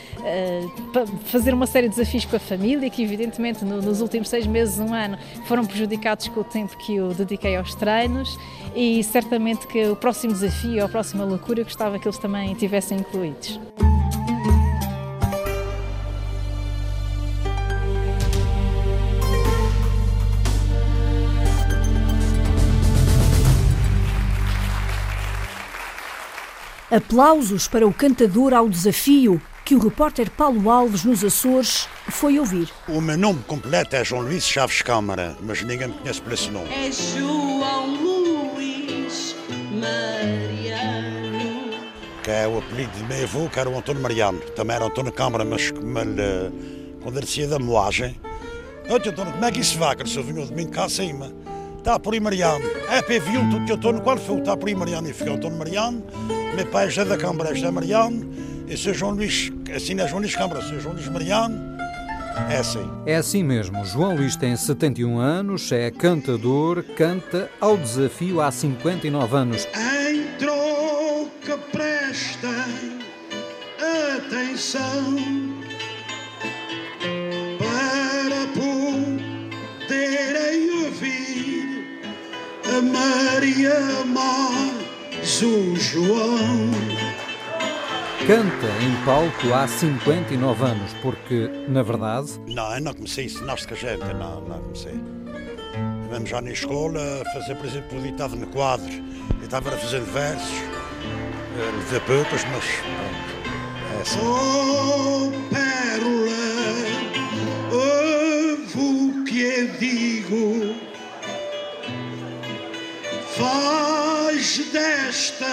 [1.26, 4.94] fazer uma série de desafios com a família, que evidentemente nos últimos seis meses, um
[4.94, 8.38] ano, foram prejudicados com o tempo que eu dediquei aos treinos
[8.74, 12.98] e certamente que o próximo desafio, a próxima loucura, eu gostava que eles também tivessem
[12.98, 13.60] incluídos.
[26.96, 32.70] Aplausos para o cantador ao desafio que o repórter Paulo Alves nos Açores foi ouvir.
[32.88, 36.50] O meu nome completo é João Luís Chaves Câmara, mas ninguém me conhece por esse
[36.50, 36.68] nome.
[36.70, 39.36] É João Luís
[39.72, 40.66] Mariano.
[42.22, 44.38] Que é o apelido de meu avô, que era o Antônio Mariano.
[44.54, 48.18] Também era Antônio Câmara, mas como ele, quando ele descia da moagem,
[48.88, 49.96] Olha, Antônio, como é que isso vai?
[49.96, 51.32] Que ele só vinha de mim cá acima.
[51.76, 52.64] Está por aí Mariano.
[52.88, 54.38] É viu tudo que Antônio, qual foi?
[54.38, 55.08] Está por aí Mariano.
[55.08, 56.02] E fica Antônio Mariano.
[56.56, 58.26] Meu pai é José da Câmara, é José Mariano.
[58.66, 61.54] E seu João Luís, assim é João Luís Câmara, seu João Luís Mariano.
[62.50, 62.90] É assim.
[63.04, 63.84] É assim mesmo.
[63.84, 69.68] João Luís tem 71 anos, é cantador, canta ao desafio há 59 anos.
[69.74, 73.00] Em troca prestem
[74.16, 75.16] atenção
[77.58, 78.46] para
[79.84, 82.00] poderem ouvir
[82.64, 84.06] a Maria
[85.26, 86.70] o João.
[88.28, 92.30] Canta em palco há 59 anos, porque, na verdade.
[92.46, 94.94] Não, eu não comecei a ensinar-se com a gente, não, não comecei.
[96.10, 97.00] Mesmo já na escola,
[97.34, 98.88] fazer, por exemplo, o ditado no quadro.
[98.88, 100.48] Eu estava a fazer versos,
[101.90, 103.36] de poucas, mas pronto.
[103.96, 104.20] É assim.
[104.22, 106.44] Oh, pérola,
[107.72, 110.76] ouve o que eu digo.
[114.46, 115.44] Desta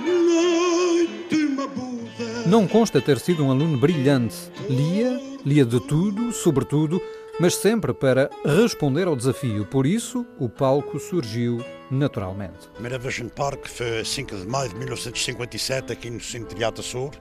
[0.00, 2.42] noite uma Buda.
[2.48, 4.34] Não consta ter sido um aluno brilhante.
[4.68, 7.00] Lia, lia de tudo, sobretudo,
[7.38, 9.64] mas sempre para responder ao desafio.
[9.64, 12.66] Por isso, o palco surgiu naturalmente.
[12.70, 16.64] A primeira vez no parque foi 5 de maio de 1957, aqui no Centro de
[16.64, 17.12] Açor.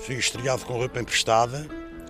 [0.00, 1.64] Fui estreado com roupa emprestada,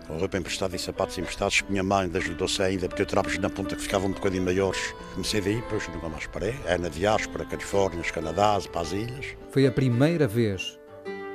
[0.06, 1.62] com roupa emprestada e sapatos emprestados.
[1.68, 4.94] Minha mãe ajudou-se ainda, porque eu trapos na ponta que ficavam um bocadinho maiores.
[5.14, 6.54] Comecei daí, depois nunca mais parei.
[6.66, 9.26] É na diáspora, Califórnia, Canadá, para as ilhas.
[9.50, 10.78] Foi a primeira vez.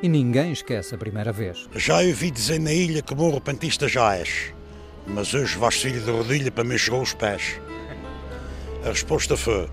[0.01, 1.67] E ninguém esquece a primeira vez.
[1.75, 4.53] Já ouvi dizer na ilha que bom repentista já és,
[5.07, 7.59] mas hoje vais filho de rodilha para me enxugar os pés.
[8.85, 9.67] A resposta foi: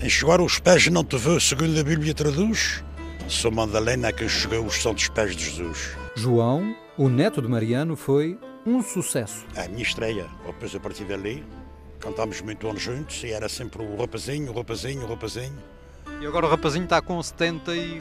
[0.00, 2.84] enxugar os pés não te vê, segundo a Bíblia traduz,
[3.28, 5.96] Sou Madalena que chegou os santos pés de Jesus.
[6.14, 9.44] João, o neto de Mariano, foi um sucesso.
[9.56, 10.26] A minha estreia.
[10.46, 11.44] Depois a partir dali,
[11.98, 15.58] cantámos muito anos juntos e era sempre o rapazinho, o rapazinho, o rapazinho.
[16.20, 17.98] E agora o rapazinho está com 70 e...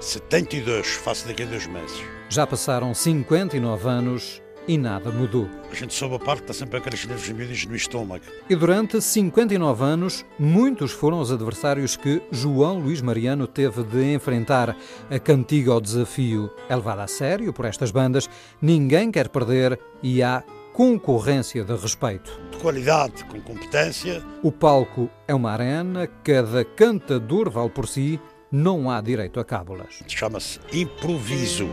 [0.00, 2.00] 72, faço daqui a dois meses.
[2.28, 5.48] Já passaram 59 anos e nada mudou.
[5.72, 8.24] A gente soube a parte, está sempre aqueles nervos miúdos no estômago.
[8.48, 14.76] E durante 59 anos, muitos foram os adversários que João Luís Mariano teve de enfrentar.
[15.10, 18.28] A cantiga ao desafio é levada a sério por estas bandas,
[18.60, 22.30] ninguém quer perder e há concorrência de respeito.
[22.52, 24.22] De qualidade, com competência.
[24.42, 28.20] O palco é uma arena, cada cantador vale por si,
[28.52, 30.02] não há direito a cábulas.
[30.06, 31.68] Chama-se improviso.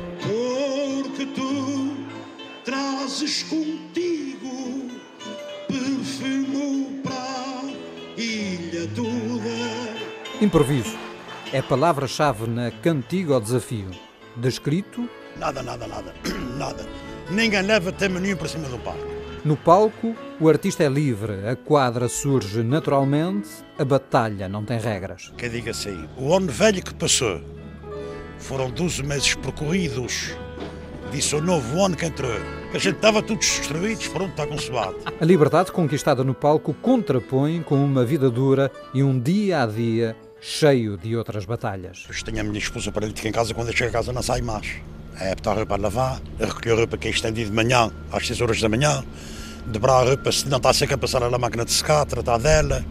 [3.05, 4.89] Trazes contigo
[5.67, 10.41] perfume para a ilha toda.
[10.41, 10.97] Improviso
[11.53, 13.91] é palavra-chave na cantiga ao desafio.
[14.35, 15.07] Descrito.
[15.37, 16.15] Nada, nada, nada.
[16.57, 16.83] nada.
[17.29, 19.05] Ninguém leva tema nenhum para cima do palco.
[19.45, 25.31] No palco, o artista é livre, a quadra surge naturalmente, a batalha não tem regras.
[25.37, 27.39] Que diga assim, o ano velho que passou
[28.39, 30.35] foram 12 meses percorridos,
[31.11, 32.33] disse o novo ano que entrou.
[32.73, 34.97] A gente estava todos destruídos, pronto, está consumado.
[35.19, 40.15] A liberdade conquistada no palco contrapõe com uma vida dura e um dia a dia
[40.41, 42.01] cheio de outras batalhas.
[42.01, 44.41] Depois tenho a minha esposa paralítica em casa, quando eu chego a casa não sai
[44.41, 44.75] mais.
[45.19, 47.89] É botar a roupa a lavar, a recolher a roupa que é estendida de manhã,
[48.11, 49.03] às 6 horas da manhã,
[49.65, 52.83] dobrar a roupa, se não está seca, passar ela na máquina de secar, tratar dela.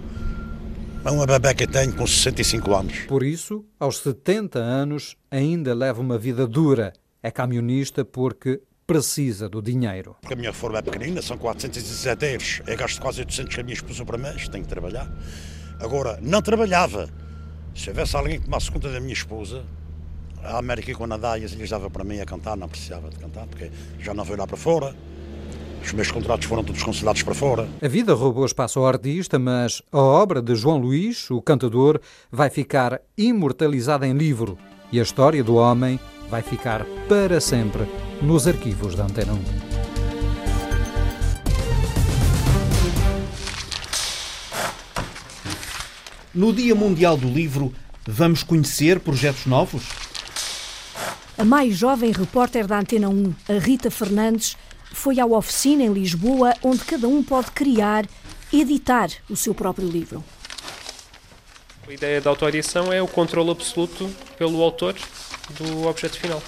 [1.04, 2.98] É uma bebê que tenho com 65 anos.
[3.06, 6.94] Por isso, aos 70 anos, ainda leva uma vida dura.
[7.24, 10.14] É camionista porque precisa do dinheiro.
[10.20, 12.60] Porque a minha forma é pequenina, são 417 euros.
[12.66, 15.10] Eu gasto quase 800 com a minha esposa para mês, tenho que trabalhar.
[15.80, 17.08] Agora, não trabalhava.
[17.74, 19.64] Se houvesse alguém que tomasse conta da minha esposa,
[20.42, 23.08] a América e o Canadá e as ilhas dava para mim a cantar, não precisava
[23.08, 24.94] de cantar, porque já não veio lá para fora.
[25.82, 27.66] Os meus contratos foram todos cancelados para fora.
[27.80, 31.98] A vida roubou espaço ao artista, mas a obra de João Luís, o cantador,
[32.30, 34.58] vai ficar imortalizada em livro
[34.92, 35.98] e a história do homem
[36.34, 37.86] vai ficar para sempre
[38.20, 39.38] nos arquivos da Antena 1.
[46.34, 47.72] No Dia Mundial do Livro,
[48.04, 49.84] vamos conhecer projetos novos?
[51.38, 54.56] A mais jovem repórter da Antena 1, a Rita Fernandes,
[54.92, 58.08] foi à oficina em Lisboa onde cada um pode criar,
[58.52, 60.24] editar o seu próprio livro.
[61.86, 64.96] A ideia da autoedição é o controle absoluto pelo autor
[65.50, 66.42] do objeto final.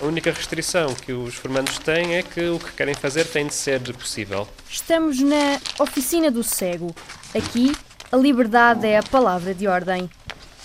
[0.00, 3.54] A única restrição que os formandos têm é que o que querem fazer tem de
[3.54, 4.48] ser possível.
[4.68, 6.94] Estamos na Oficina do Cego.
[7.34, 7.72] Aqui,
[8.10, 10.10] a liberdade é a palavra de ordem.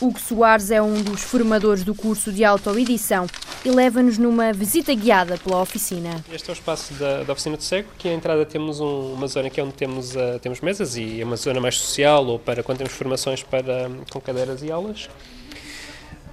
[0.01, 3.27] Hugo Soares é um dos formadores do curso de autoedição
[3.65, 6.23] e leva-nos numa visita guiada pela oficina.
[6.31, 9.27] Este é o espaço da, da oficina do cego, que à entrada temos um, uma
[9.27, 12.37] zona que é onde temos, uh, temos mesas e é uma zona mais social ou
[12.37, 15.09] para quando temos formações para, com cadeiras e aulas.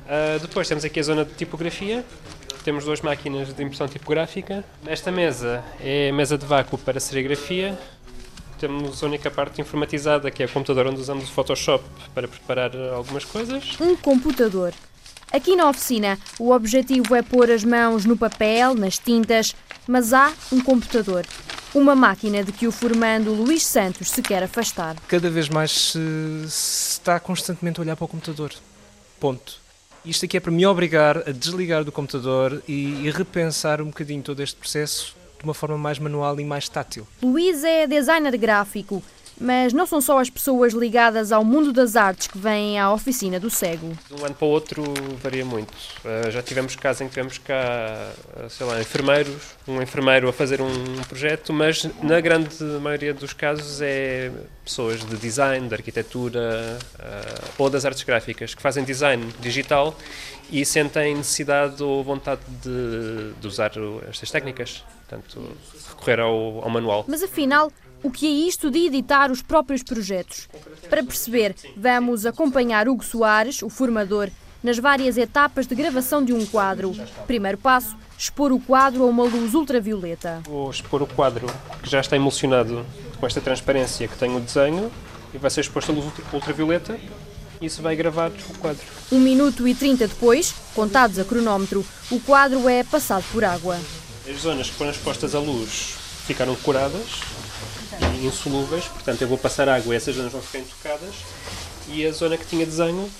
[0.04, 2.04] Uh, depois temos aqui a zona de tipografia,
[2.64, 4.64] temos duas máquinas de impressão tipográfica.
[4.86, 7.78] Esta mesa é a mesa de vácuo para serigrafia.
[8.58, 12.74] Temos a única parte informatizada, que é o computador onde usamos o Photoshop para preparar
[12.94, 13.78] algumas coisas.
[13.78, 14.72] Um computador.
[15.30, 19.54] Aqui na oficina, o objetivo é pôr as mãos no papel, nas tintas,
[19.86, 21.26] mas há um computador.
[21.74, 24.96] Uma máquina de que o formando Luís Santos se quer afastar.
[25.08, 25.98] Cada vez mais se,
[26.48, 28.52] se está constantemente a olhar para o computador.
[29.18, 29.63] Ponto.
[30.04, 34.22] Isto aqui é para me obrigar a desligar do computador e, e repensar um bocadinho
[34.22, 37.06] todo este processo de uma forma mais manual e mais tátil.
[37.22, 39.02] Luís é designer gráfico,
[39.40, 43.38] mas não são só as pessoas ligadas ao mundo das artes que vêm à oficina
[43.40, 43.96] do cego.
[44.08, 44.82] De um ano para o outro
[45.22, 45.72] varia muito.
[46.04, 50.32] Uh, já tivemos casos em que tivemos cá, uh, sei lá, enfermeiros, um enfermeiro a
[50.32, 54.30] fazer um projeto, mas na grande maioria dos casos é
[54.64, 59.96] pessoas de design, de arquitetura uh, ou das artes gráficas que fazem design digital
[60.50, 63.72] e sentem necessidade ou vontade de, de usar
[64.08, 65.56] estas técnicas, portanto,
[65.88, 67.04] recorrer ao, ao manual.
[67.08, 67.72] Mas afinal,
[68.04, 70.46] o que é isto de editar os próprios projetos?
[70.90, 74.28] Para perceber, vamos acompanhar Hugo Soares, o formador,
[74.62, 76.94] nas várias etapas de gravação de um quadro.
[77.26, 80.42] Primeiro passo, expor o quadro a uma luz ultravioleta.
[80.44, 81.46] Vou expor o quadro
[81.82, 82.84] que já está emulsionado
[83.18, 84.92] com esta transparência que tem o desenho
[85.32, 86.98] e vai ser exposto a luz ultravioleta
[87.58, 88.84] e isso vai gravar o quadro.
[89.10, 93.80] Um minuto e trinta depois, contados a cronómetro, o quadro é passado por água.
[94.28, 97.22] As zonas que foram expostas à luz ficaram curadas
[98.22, 101.14] insolúveis, portanto eu vou passar água e essas zonas vão ficar intocadas
[101.88, 103.10] e a zona que tinha desenho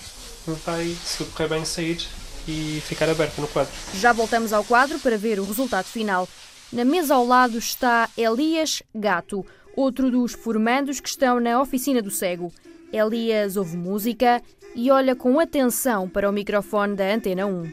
[0.65, 1.99] vai, se correr bem, sair
[2.47, 3.73] e ficar aberta no quadro.
[3.95, 6.29] Já voltamos ao quadro para ver o resultado final.
[6.73, 9.45] Na mesa ao lado está Elias Gato,
[9.77, 12.53] outro dos formandos que estão na oficina do cego.
[12.93, 14.43] Elias ouve música
[14.75, 17.73] e olha com atenção para o microfone da Antena 1.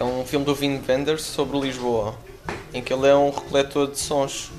[0.00, 2.16] É um filme do Vin Wenders sobre Lisboa,
[2.72, 4.50] em que ele é um recoletor de sons.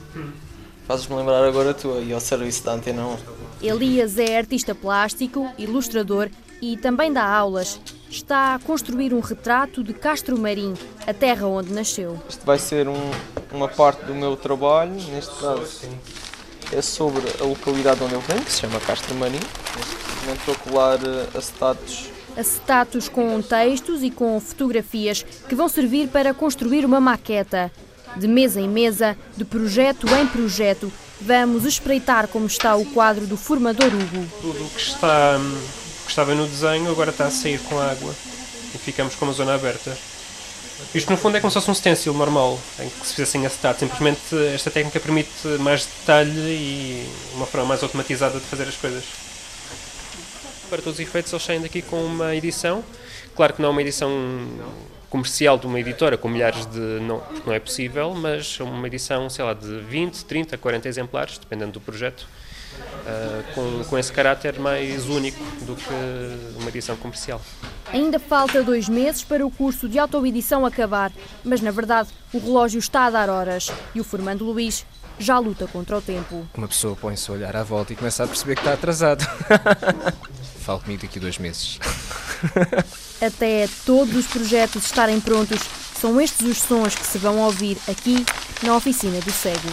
[0.89, 3.17] Fazes-me lembrar agora tu e ao serviço da Antena 1.
[3.61, 6.29] Elias é artista plástico, ilustrador
[6.59, 7.79] e também dá aulas.
[8.09, 10.73] Está a construir um retrato de Castro Marim,
[11.05, 12.19] a terra onde nasceu.
[12.27, 13.11] Isto vai ser um,
[13.51, 15.87] uma parte do meu trabalho, neste caso
[16.73, 19.33] é sobre a localidade onde eu venho, que se chama Castro Marim.
[19.77, 25.67] Neste momento estou a colar eh, acetatos acetatos com textos e com fotografias que vão
[25.67, 27.71] servir para construir uma maqueta.
[28.15, 30.91] De mesa em mesa, de projeto em projeto,
[31.21, 34.27] vamos espreitar como está o quadro do formador Hugo.
[34.41, 35.39] Tudo o que, está,
[36.03, 38.13] que estava no desenho agora está a sair com a água
[38.73, 39.97] e ficamos com uma zona aberta.
[40.95, 43.45] Isto no fundo é como se fosse um stencil normal, em que se fizesse em
[43.45, 43.79] acetato.
[43.79, 44.19] Simplesmente
[44.53, 49.03] esta técnica permite mais detalhe e uma forma mais automatizada de fazer as coisas.
[50.69, 52.83] Para todos os efeitos, eles saem daqui com uma edição.
[53.35, 54.09] Claro que não é uma edição
[55.09, 56.79] comercial de uma editora com milhares de.
[57.01, 61.73] Não, não é possível, mas uma edição, sei lá, de 20, 30, 40 exemplares, dependendo
[61.73, 62.27] do projeto,
[62.79, 67.41] uh, com, com esse caráter mais único do que uma edição comercial.
[67.91, 71.11] Ainda falta dois meses para o curso de autoedição acabar,
[71.43, 74.85] mas na verdade o relógio está a dar horas e o Formando Luís
[75.17, 76.47] já luta contra o tempo.
[76.55, 79.25] Uma pessoa põe-se a olhar à volta e começa a perceber que está atrasado.
[80.61, 81.79] Fale comigo daqui a dois meses.
[83.21, 85.59] Até todos os projetos estarem prontos,
[85.99, 88.25] são estes os sons que se vão ouvir aqui
[88.63, 89.67] na oficina do cego.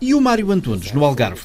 [0.00, 1.40] E o Mário Antunes, no Algarve?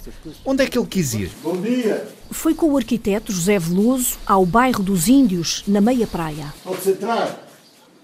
[0.45, 1.31] Onde é que ele quis ir?
[1.41, 2.07] Bom dia!
[2.29, 6.53] Foi com o arquiteto José Veloso ao bairro dos Índios, na meia praia.
[6.63, 7.47] Pode-se entrar?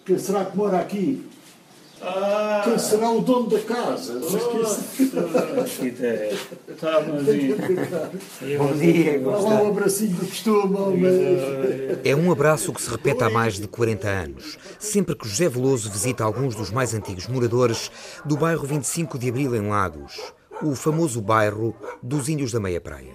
[0.06, 1.24] Quem será que mora aqui?
[2.02, 2.62] Ah.
[2.64, 4.20] Quem será o dono da casa?
[6.68, 7.02] Está,
[8.58, 10.76] Bom dia, Olá, um abracinho do costume,
[12.04, 15.90] É um abraço que se repete há mais de 40 anos, sempre que José Veloso
[15.90, 17.92] visita alguns dos mais antigos moradores
[18.26, 23.14] do bairro 25 de Abril, em Lagos, o famoso bairro dos Índios da Meia Praia.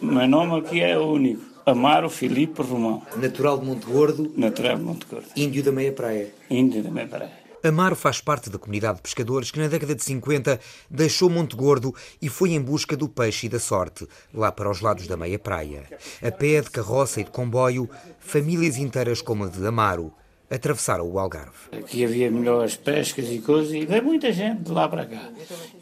[0.00, 1.50] Meu nome aqui é único.
[1.66, 3.02] Amaro Filipe Romão.
[3.16, 4.32] Natural de Monte Gordo.
[4.36, 5.26] Natural de Monte Gordo.
[5.36, 6.32] Índio da Meia Praia.
[6.48, 7.39] Índio da Meia Praia.
[7.62, 10.58] Amaro faz parte da comunidade de pescadores que na década de 50
[10.88, 14.80] deixou Monte Gordo e foi em busca do peixe e da sorte, lá para os
[14.80, 15.84] lados da meia praia.
[16.22, 17.88] A pé, de carroça e de comboio,
[18.18, 20.12] famílias inteiras como a de Amaro
[20.50, 21.68] atravessaram o Algarve.
[21.70, 25.28] Aqui havia melhores pescas e coisas e veio muita gente de lá para cá.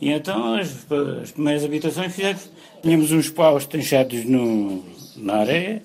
[0.01, 0.71] E então as,
[1.23, 2.39] as primeiras habitações fizeram,
[2.83, 4.85] tínhamos uns paus tranchados no,
[5.17, 5.81] na areia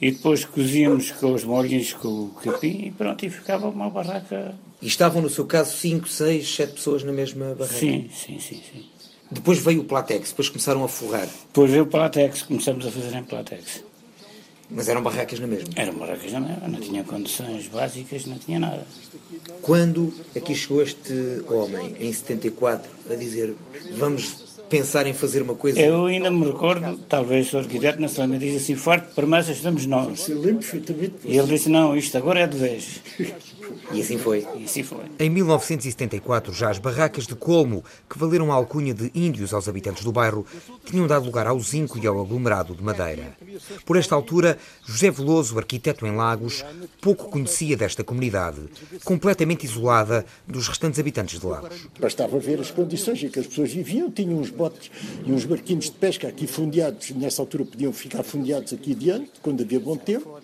[0.00, 4.54] e depois cozíamos com os molhinhos com o capim e pronto, e ficava uma barraca.
[4.80, 7.78] E estavam, no seu caso, 5, 6, 7 pessoas na mesma barraca?
[7.78, 8.84] Sim, sim, sim, sim.
[9.30, 11.26] Depois veio o Platex, depois começaram a forrar.
[11.26, 13.84] Depois veio o Platex, começamos a fazer em Platex.
[14.70, 15.68] Mas eram barracas na mesma?
[15.76, 18.86] Eram barracas na mesma, não tinha condições básicas, não tinha nada.
[19.62, 23.54] Quando aqui chegou este homem, em 74, a dizer
[23.96, 25.80] vamos pensar em fazer uma coisa.
[25.80, 30.28] Eu ainda me recordo, talvez o arquiteto na me diz assim, forte promessa estamos nós.
[30.28, 31.14] Eu lembro perfeitamente.
[31.24, 33.00] E ele disse, não, isto agora é de vez.
[33.92, 34.46] E assim foi.
[34.56, 35.04] E assim foi.
[35.18, 40.04] Em 1974, já as barracas de Colmo, que valeram a alcunha de índios aos habitantes
[40.04, 40.46] do bairro,
[40.84, 43.36] tinham dado lugar ao zinco e ao aglomerado de madeira.
[43.84, 46.64] Por esta altura, José Veloso, arquiteto em Lagos,
[47.00, 48.60] pouco conhecia desta comunidade,
[49.04, 51.88] completamente isolada dos restantes habitantes de Lagos.
[51.98, 54.90] Bastava ver as condições em que as pessoas viviam, tinham uns botes
[55.24, 59.62] e uns barquinhos de pesca aqui fundeados, nessa altura podiam ficar fundeados aqui adiante, quando
[59.62, 60.40] havia bom tempo.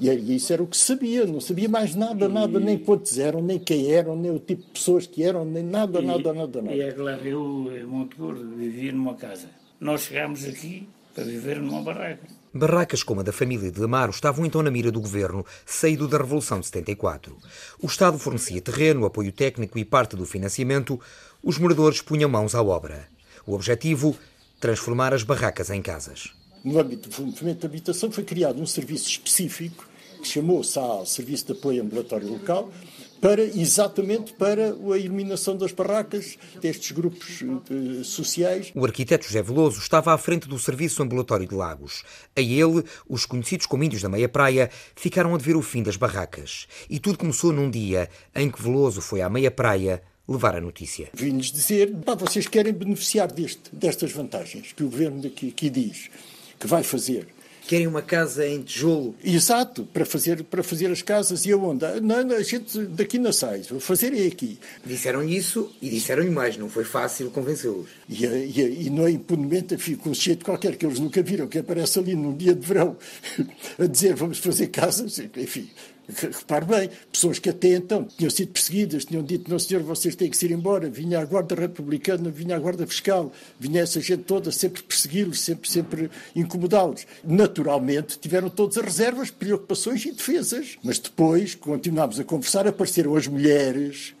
[0.00, 3.58] E isso era o que sabia, não sabia mais nada, nada, nem quantos eram, nem
[3.58, 6.74] quem eram, nem o tipo de pessoas que eram, nem nada, e, nada, nada, nada.
[6.74, 9.48] E é claro, eu, em Monte Gordo, vivia numa casa.
[9.80, 12.26] Nós chegámos aqui para viver numa barraca.
[12.52, 16.18] Barracas como a da família de Amaro estavam então na mira do governo, saído da
[16.18, 17.36] Revolução de 74.
[17.82, 21.00] O Estado fornecia terreno, apoio técnico e parte do financiamento.
[21.42, 23.08] Os moradores punham mãos à obra.
[23.44, 24.16] O objetivo?
[24.60, 26.32] Transformar as barracas em casas.
[26.64, 29.86] No âmbito do movimento de habitação foi criado um serviço específico
[30.22, 32.72] que chamou-se ao Serviço de Apoio Ambulatório Local
[33.20, 38.72] para exatamente para a eliminação das barracas destes grupos uh, sociais.
[38.74, 42.02] O arquiteto José Veloso estava à frente do Serviço Ambulatório de Lagos.
[42.34, 45.96] A ele, os conhecidos como Índios da Meia Praia ficaram a dever o fim das
[45.96, 46.66] barracas.
[46.88, 51.10] E tudo começou num dia em que Veloso foi à Meia Praia levar a notícia.
[51.12, 56.10] Vim-lhes dizer, pá, vocês querem beneficiar deste, destas vantagens que o governo daqui, aqui diz
[56.58, 57.26] que vai fazer.
[57.66, 59.14] Querem uma casa em tijolo?
[59.24, 61.86] Exato, para fazer, para fazer as casas e aonde?
[62.02, 64.58] Não, não, a gente daqui não sai, vou fazer é aqui.
[64.84, 67.88] Disseram-lhe isso e disseram-lhe mais, não foi fácil convencê-los.
[68.06, 71.46] E, e, e, não é impunemente, fico com um sujeito qualquer que eles nunca viram,
[71.46, 72.98] que aparece ali num dia de verão
[73.78, 75.70] a dizer vamos fazer casas, enfim.
[76.06, 80.30] Repare bem, pessoas que até então tinham sido perseguidas, tinham dito, não senhor, vocês têm
[80.30, 84.52] que ir embora, vinha a guarda republicana, vinha a guarda fiscal, vinha essa gente toda
[84.52, 87.06] sempre persegui-los, sempre, sempre incomodá-los.
[87.24, 90.76] Naturalmente, tiveram todas as reservas, preocupações e defesas.
[90.82, 94.14] Mas depois, continuámos a conversar, apareceram as mulheres,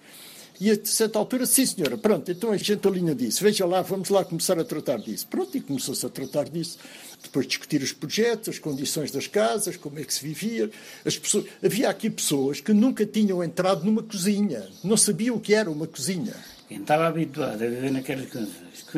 [0.60, 3.82] e a certa altura, sim senhora, pronto, então a gente a linha disse, veja lá,
[3.82, 5.26] vamos lá começar a tratar disso.
[5.26, 6.78] Pronto, e começou-se a tratar disso
[7.24, 10.70] depois discutir os projetos, as condições das casas, como é que se vivia.
[11.04, 15.54] As pessoas, havia aqui pessoas que nunca tinham entrado numa cozinha, não sabiam o que
[15.54, 16.34] era uma cozinha.
[16.68, 18.26] Quem estava habituado a viver naquelas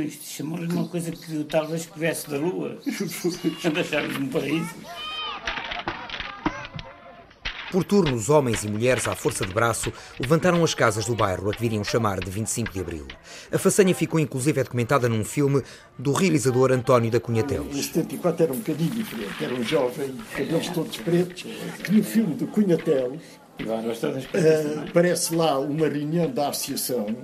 [0.01, 2.79] isto chamou-lhe uma coisa que talvez viesse da lua,
[3.73, 4.75] deixar-lhes um paraíso.
[7.77, 11.51] Por turno, os homens e mulheres, à força de braço, levantaram as casas do bairro
[11.51, 13.07] a que viriam chamar de 25 de Abril.
[13.53, 15.63] A façanha ficou inclusive documentada num filme
[15.99, 17.77] do realizador António da Cunha Teles.
[17.77, 21.45] Em 74 era um bocadinho diferente, era um jovem, cabelos todos pretos,
[21.85, 23.21] que no filme do Cunha Teles
[23.61, 27.15] uh, aparece lá uma reunião da associação.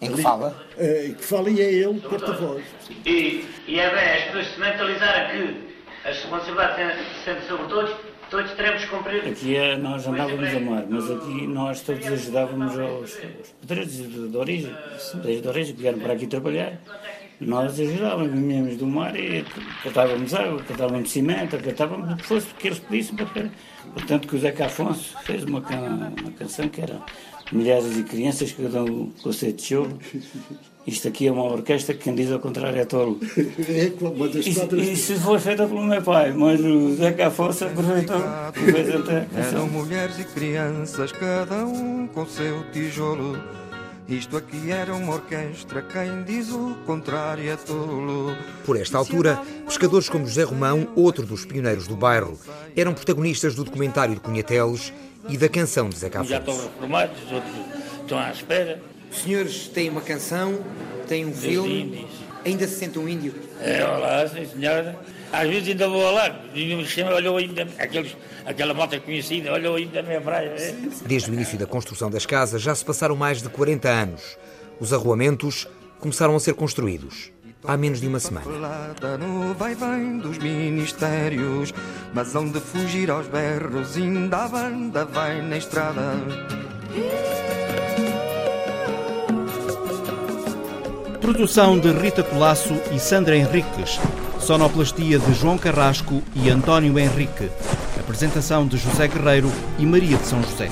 [0.00, 0.66] Em que fala?
[0.78, 2.64] Uh, que fala e é ele porta-voz.
[3.04, 7.94] E, e é bem as pessoas se mentalizarem que as responsabilidades sempre sobre todos,
[8.30, 9.26] todos teremos que cumprir.
[9.26, 14.36] Aqui é, nós andávamos a mar, mas aqui nós todos ajudávamos aos, aos pedreiros de,
[14.36, 14.74] origem,
[15.22, 16.80] desde de origem que vieram para aqui trabalhar.
[17.40, 19.44] Nós ajudávamos, vinhamos do mar e
[19.82, 23.50] catávamos água, catávamos cimento, catávamos o que fosse que eles pedissem para ter.
[23.94, 27.00] Portanto, que o Zeca Afonso fez uma, uma canção que era
[27.52, 29.88] Milhares de crianças que dão conceito de show
[30.86, 33.18] isto aqui é uma orquestra que quem diz ao contrário é tolo.
[33.68, 38.16] É uma das isso, isso foi feita pelo meu pai, mas o Zeca Afonso aproveitou.
[39.50, 43.38] Eram mulheres e crianças, cada um com seu tijolo.
[44.08, 48.36] Isto aqui era uma orquestra, quem diz o contrário é tolo.
[48.66, 52.36] Por esta altura, pescadores como José Romão, outro dos pioneiros do bairro,
[52.76, 54.92] eram protagonistas do documentário de Cunhateles
[55.28, 56.32] e da canção de Zeca Afonso.
[56.32, 57.52] Já estão reformados, os outros
[58.02, 58.89] estão à espera.
[59.10, 60.60] Os senhores têm uma canção,
[61.08, 62.06] têm um filme.
[62.44, 63.34] Ainda se sente um índio?
[63.60, 64.98] É, olá, sim senhora.
[65.32, 70.02] Às vezes ainda vou lá, me chama, olhou ainda, aqueles, aquela moto conhecida, olhou ainda
[70.02, 70.48] na minha praia.
[70.48, 70.74] É.
[71.06, 74.38] Desde o início da construção das casas já se passaram mais de 40 anos.
[74.80, 75.68] Os arruamentos
[76.00, 77.30] começaram a ser construídos
[77.64, 78.46] há menos de uma semana.
[79.18, 81.72] No vai vem dos ministérios,
[82.12, 86.14] mas onde fugir aos berros, ainda a banda vai na estrada.
[91.32, 94.00] Produção de Rita Colasso e Sandra Henriques.
[94.40, 97.48] Sonoplastia de João Carrasco e António Henrique.
[98.00, 100.68] Apresentação de José Guerreiro e Maria de São José.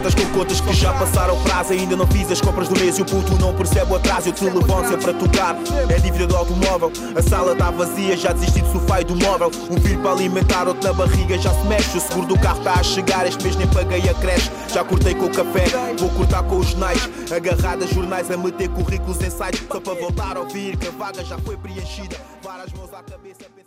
[0.00, 1.72] Cartas com contas que já passaram o prazo.
[1.72, 4.32] Ainda não fiz as compras do mês e o puto não percebe o atraso Eu
[4.32, 5.56] te levanto sempre a tocar,
[5.88, 6.90] é dívida do automóvel.
[7.14, 9.50] A sala está vazia, já desisti do sofá e do móvel.
[9.70, 11.98] Um filho para alimentar, outro na barriga já se mexe.
[11.98, 14.50] O seguro do carro está a chegar, este mês nem paguei a creche.
[14.72, 15.64] Já cortei com o café,
[15.98, 19.62] vou cortar com os jornais Agarrada jornais a meter currículos em sites.
[19.70, 22.16] Só para voltar a ouvir que a vaga já foi preenchida.
[22.42, 23.59] Várias mãos à cabeça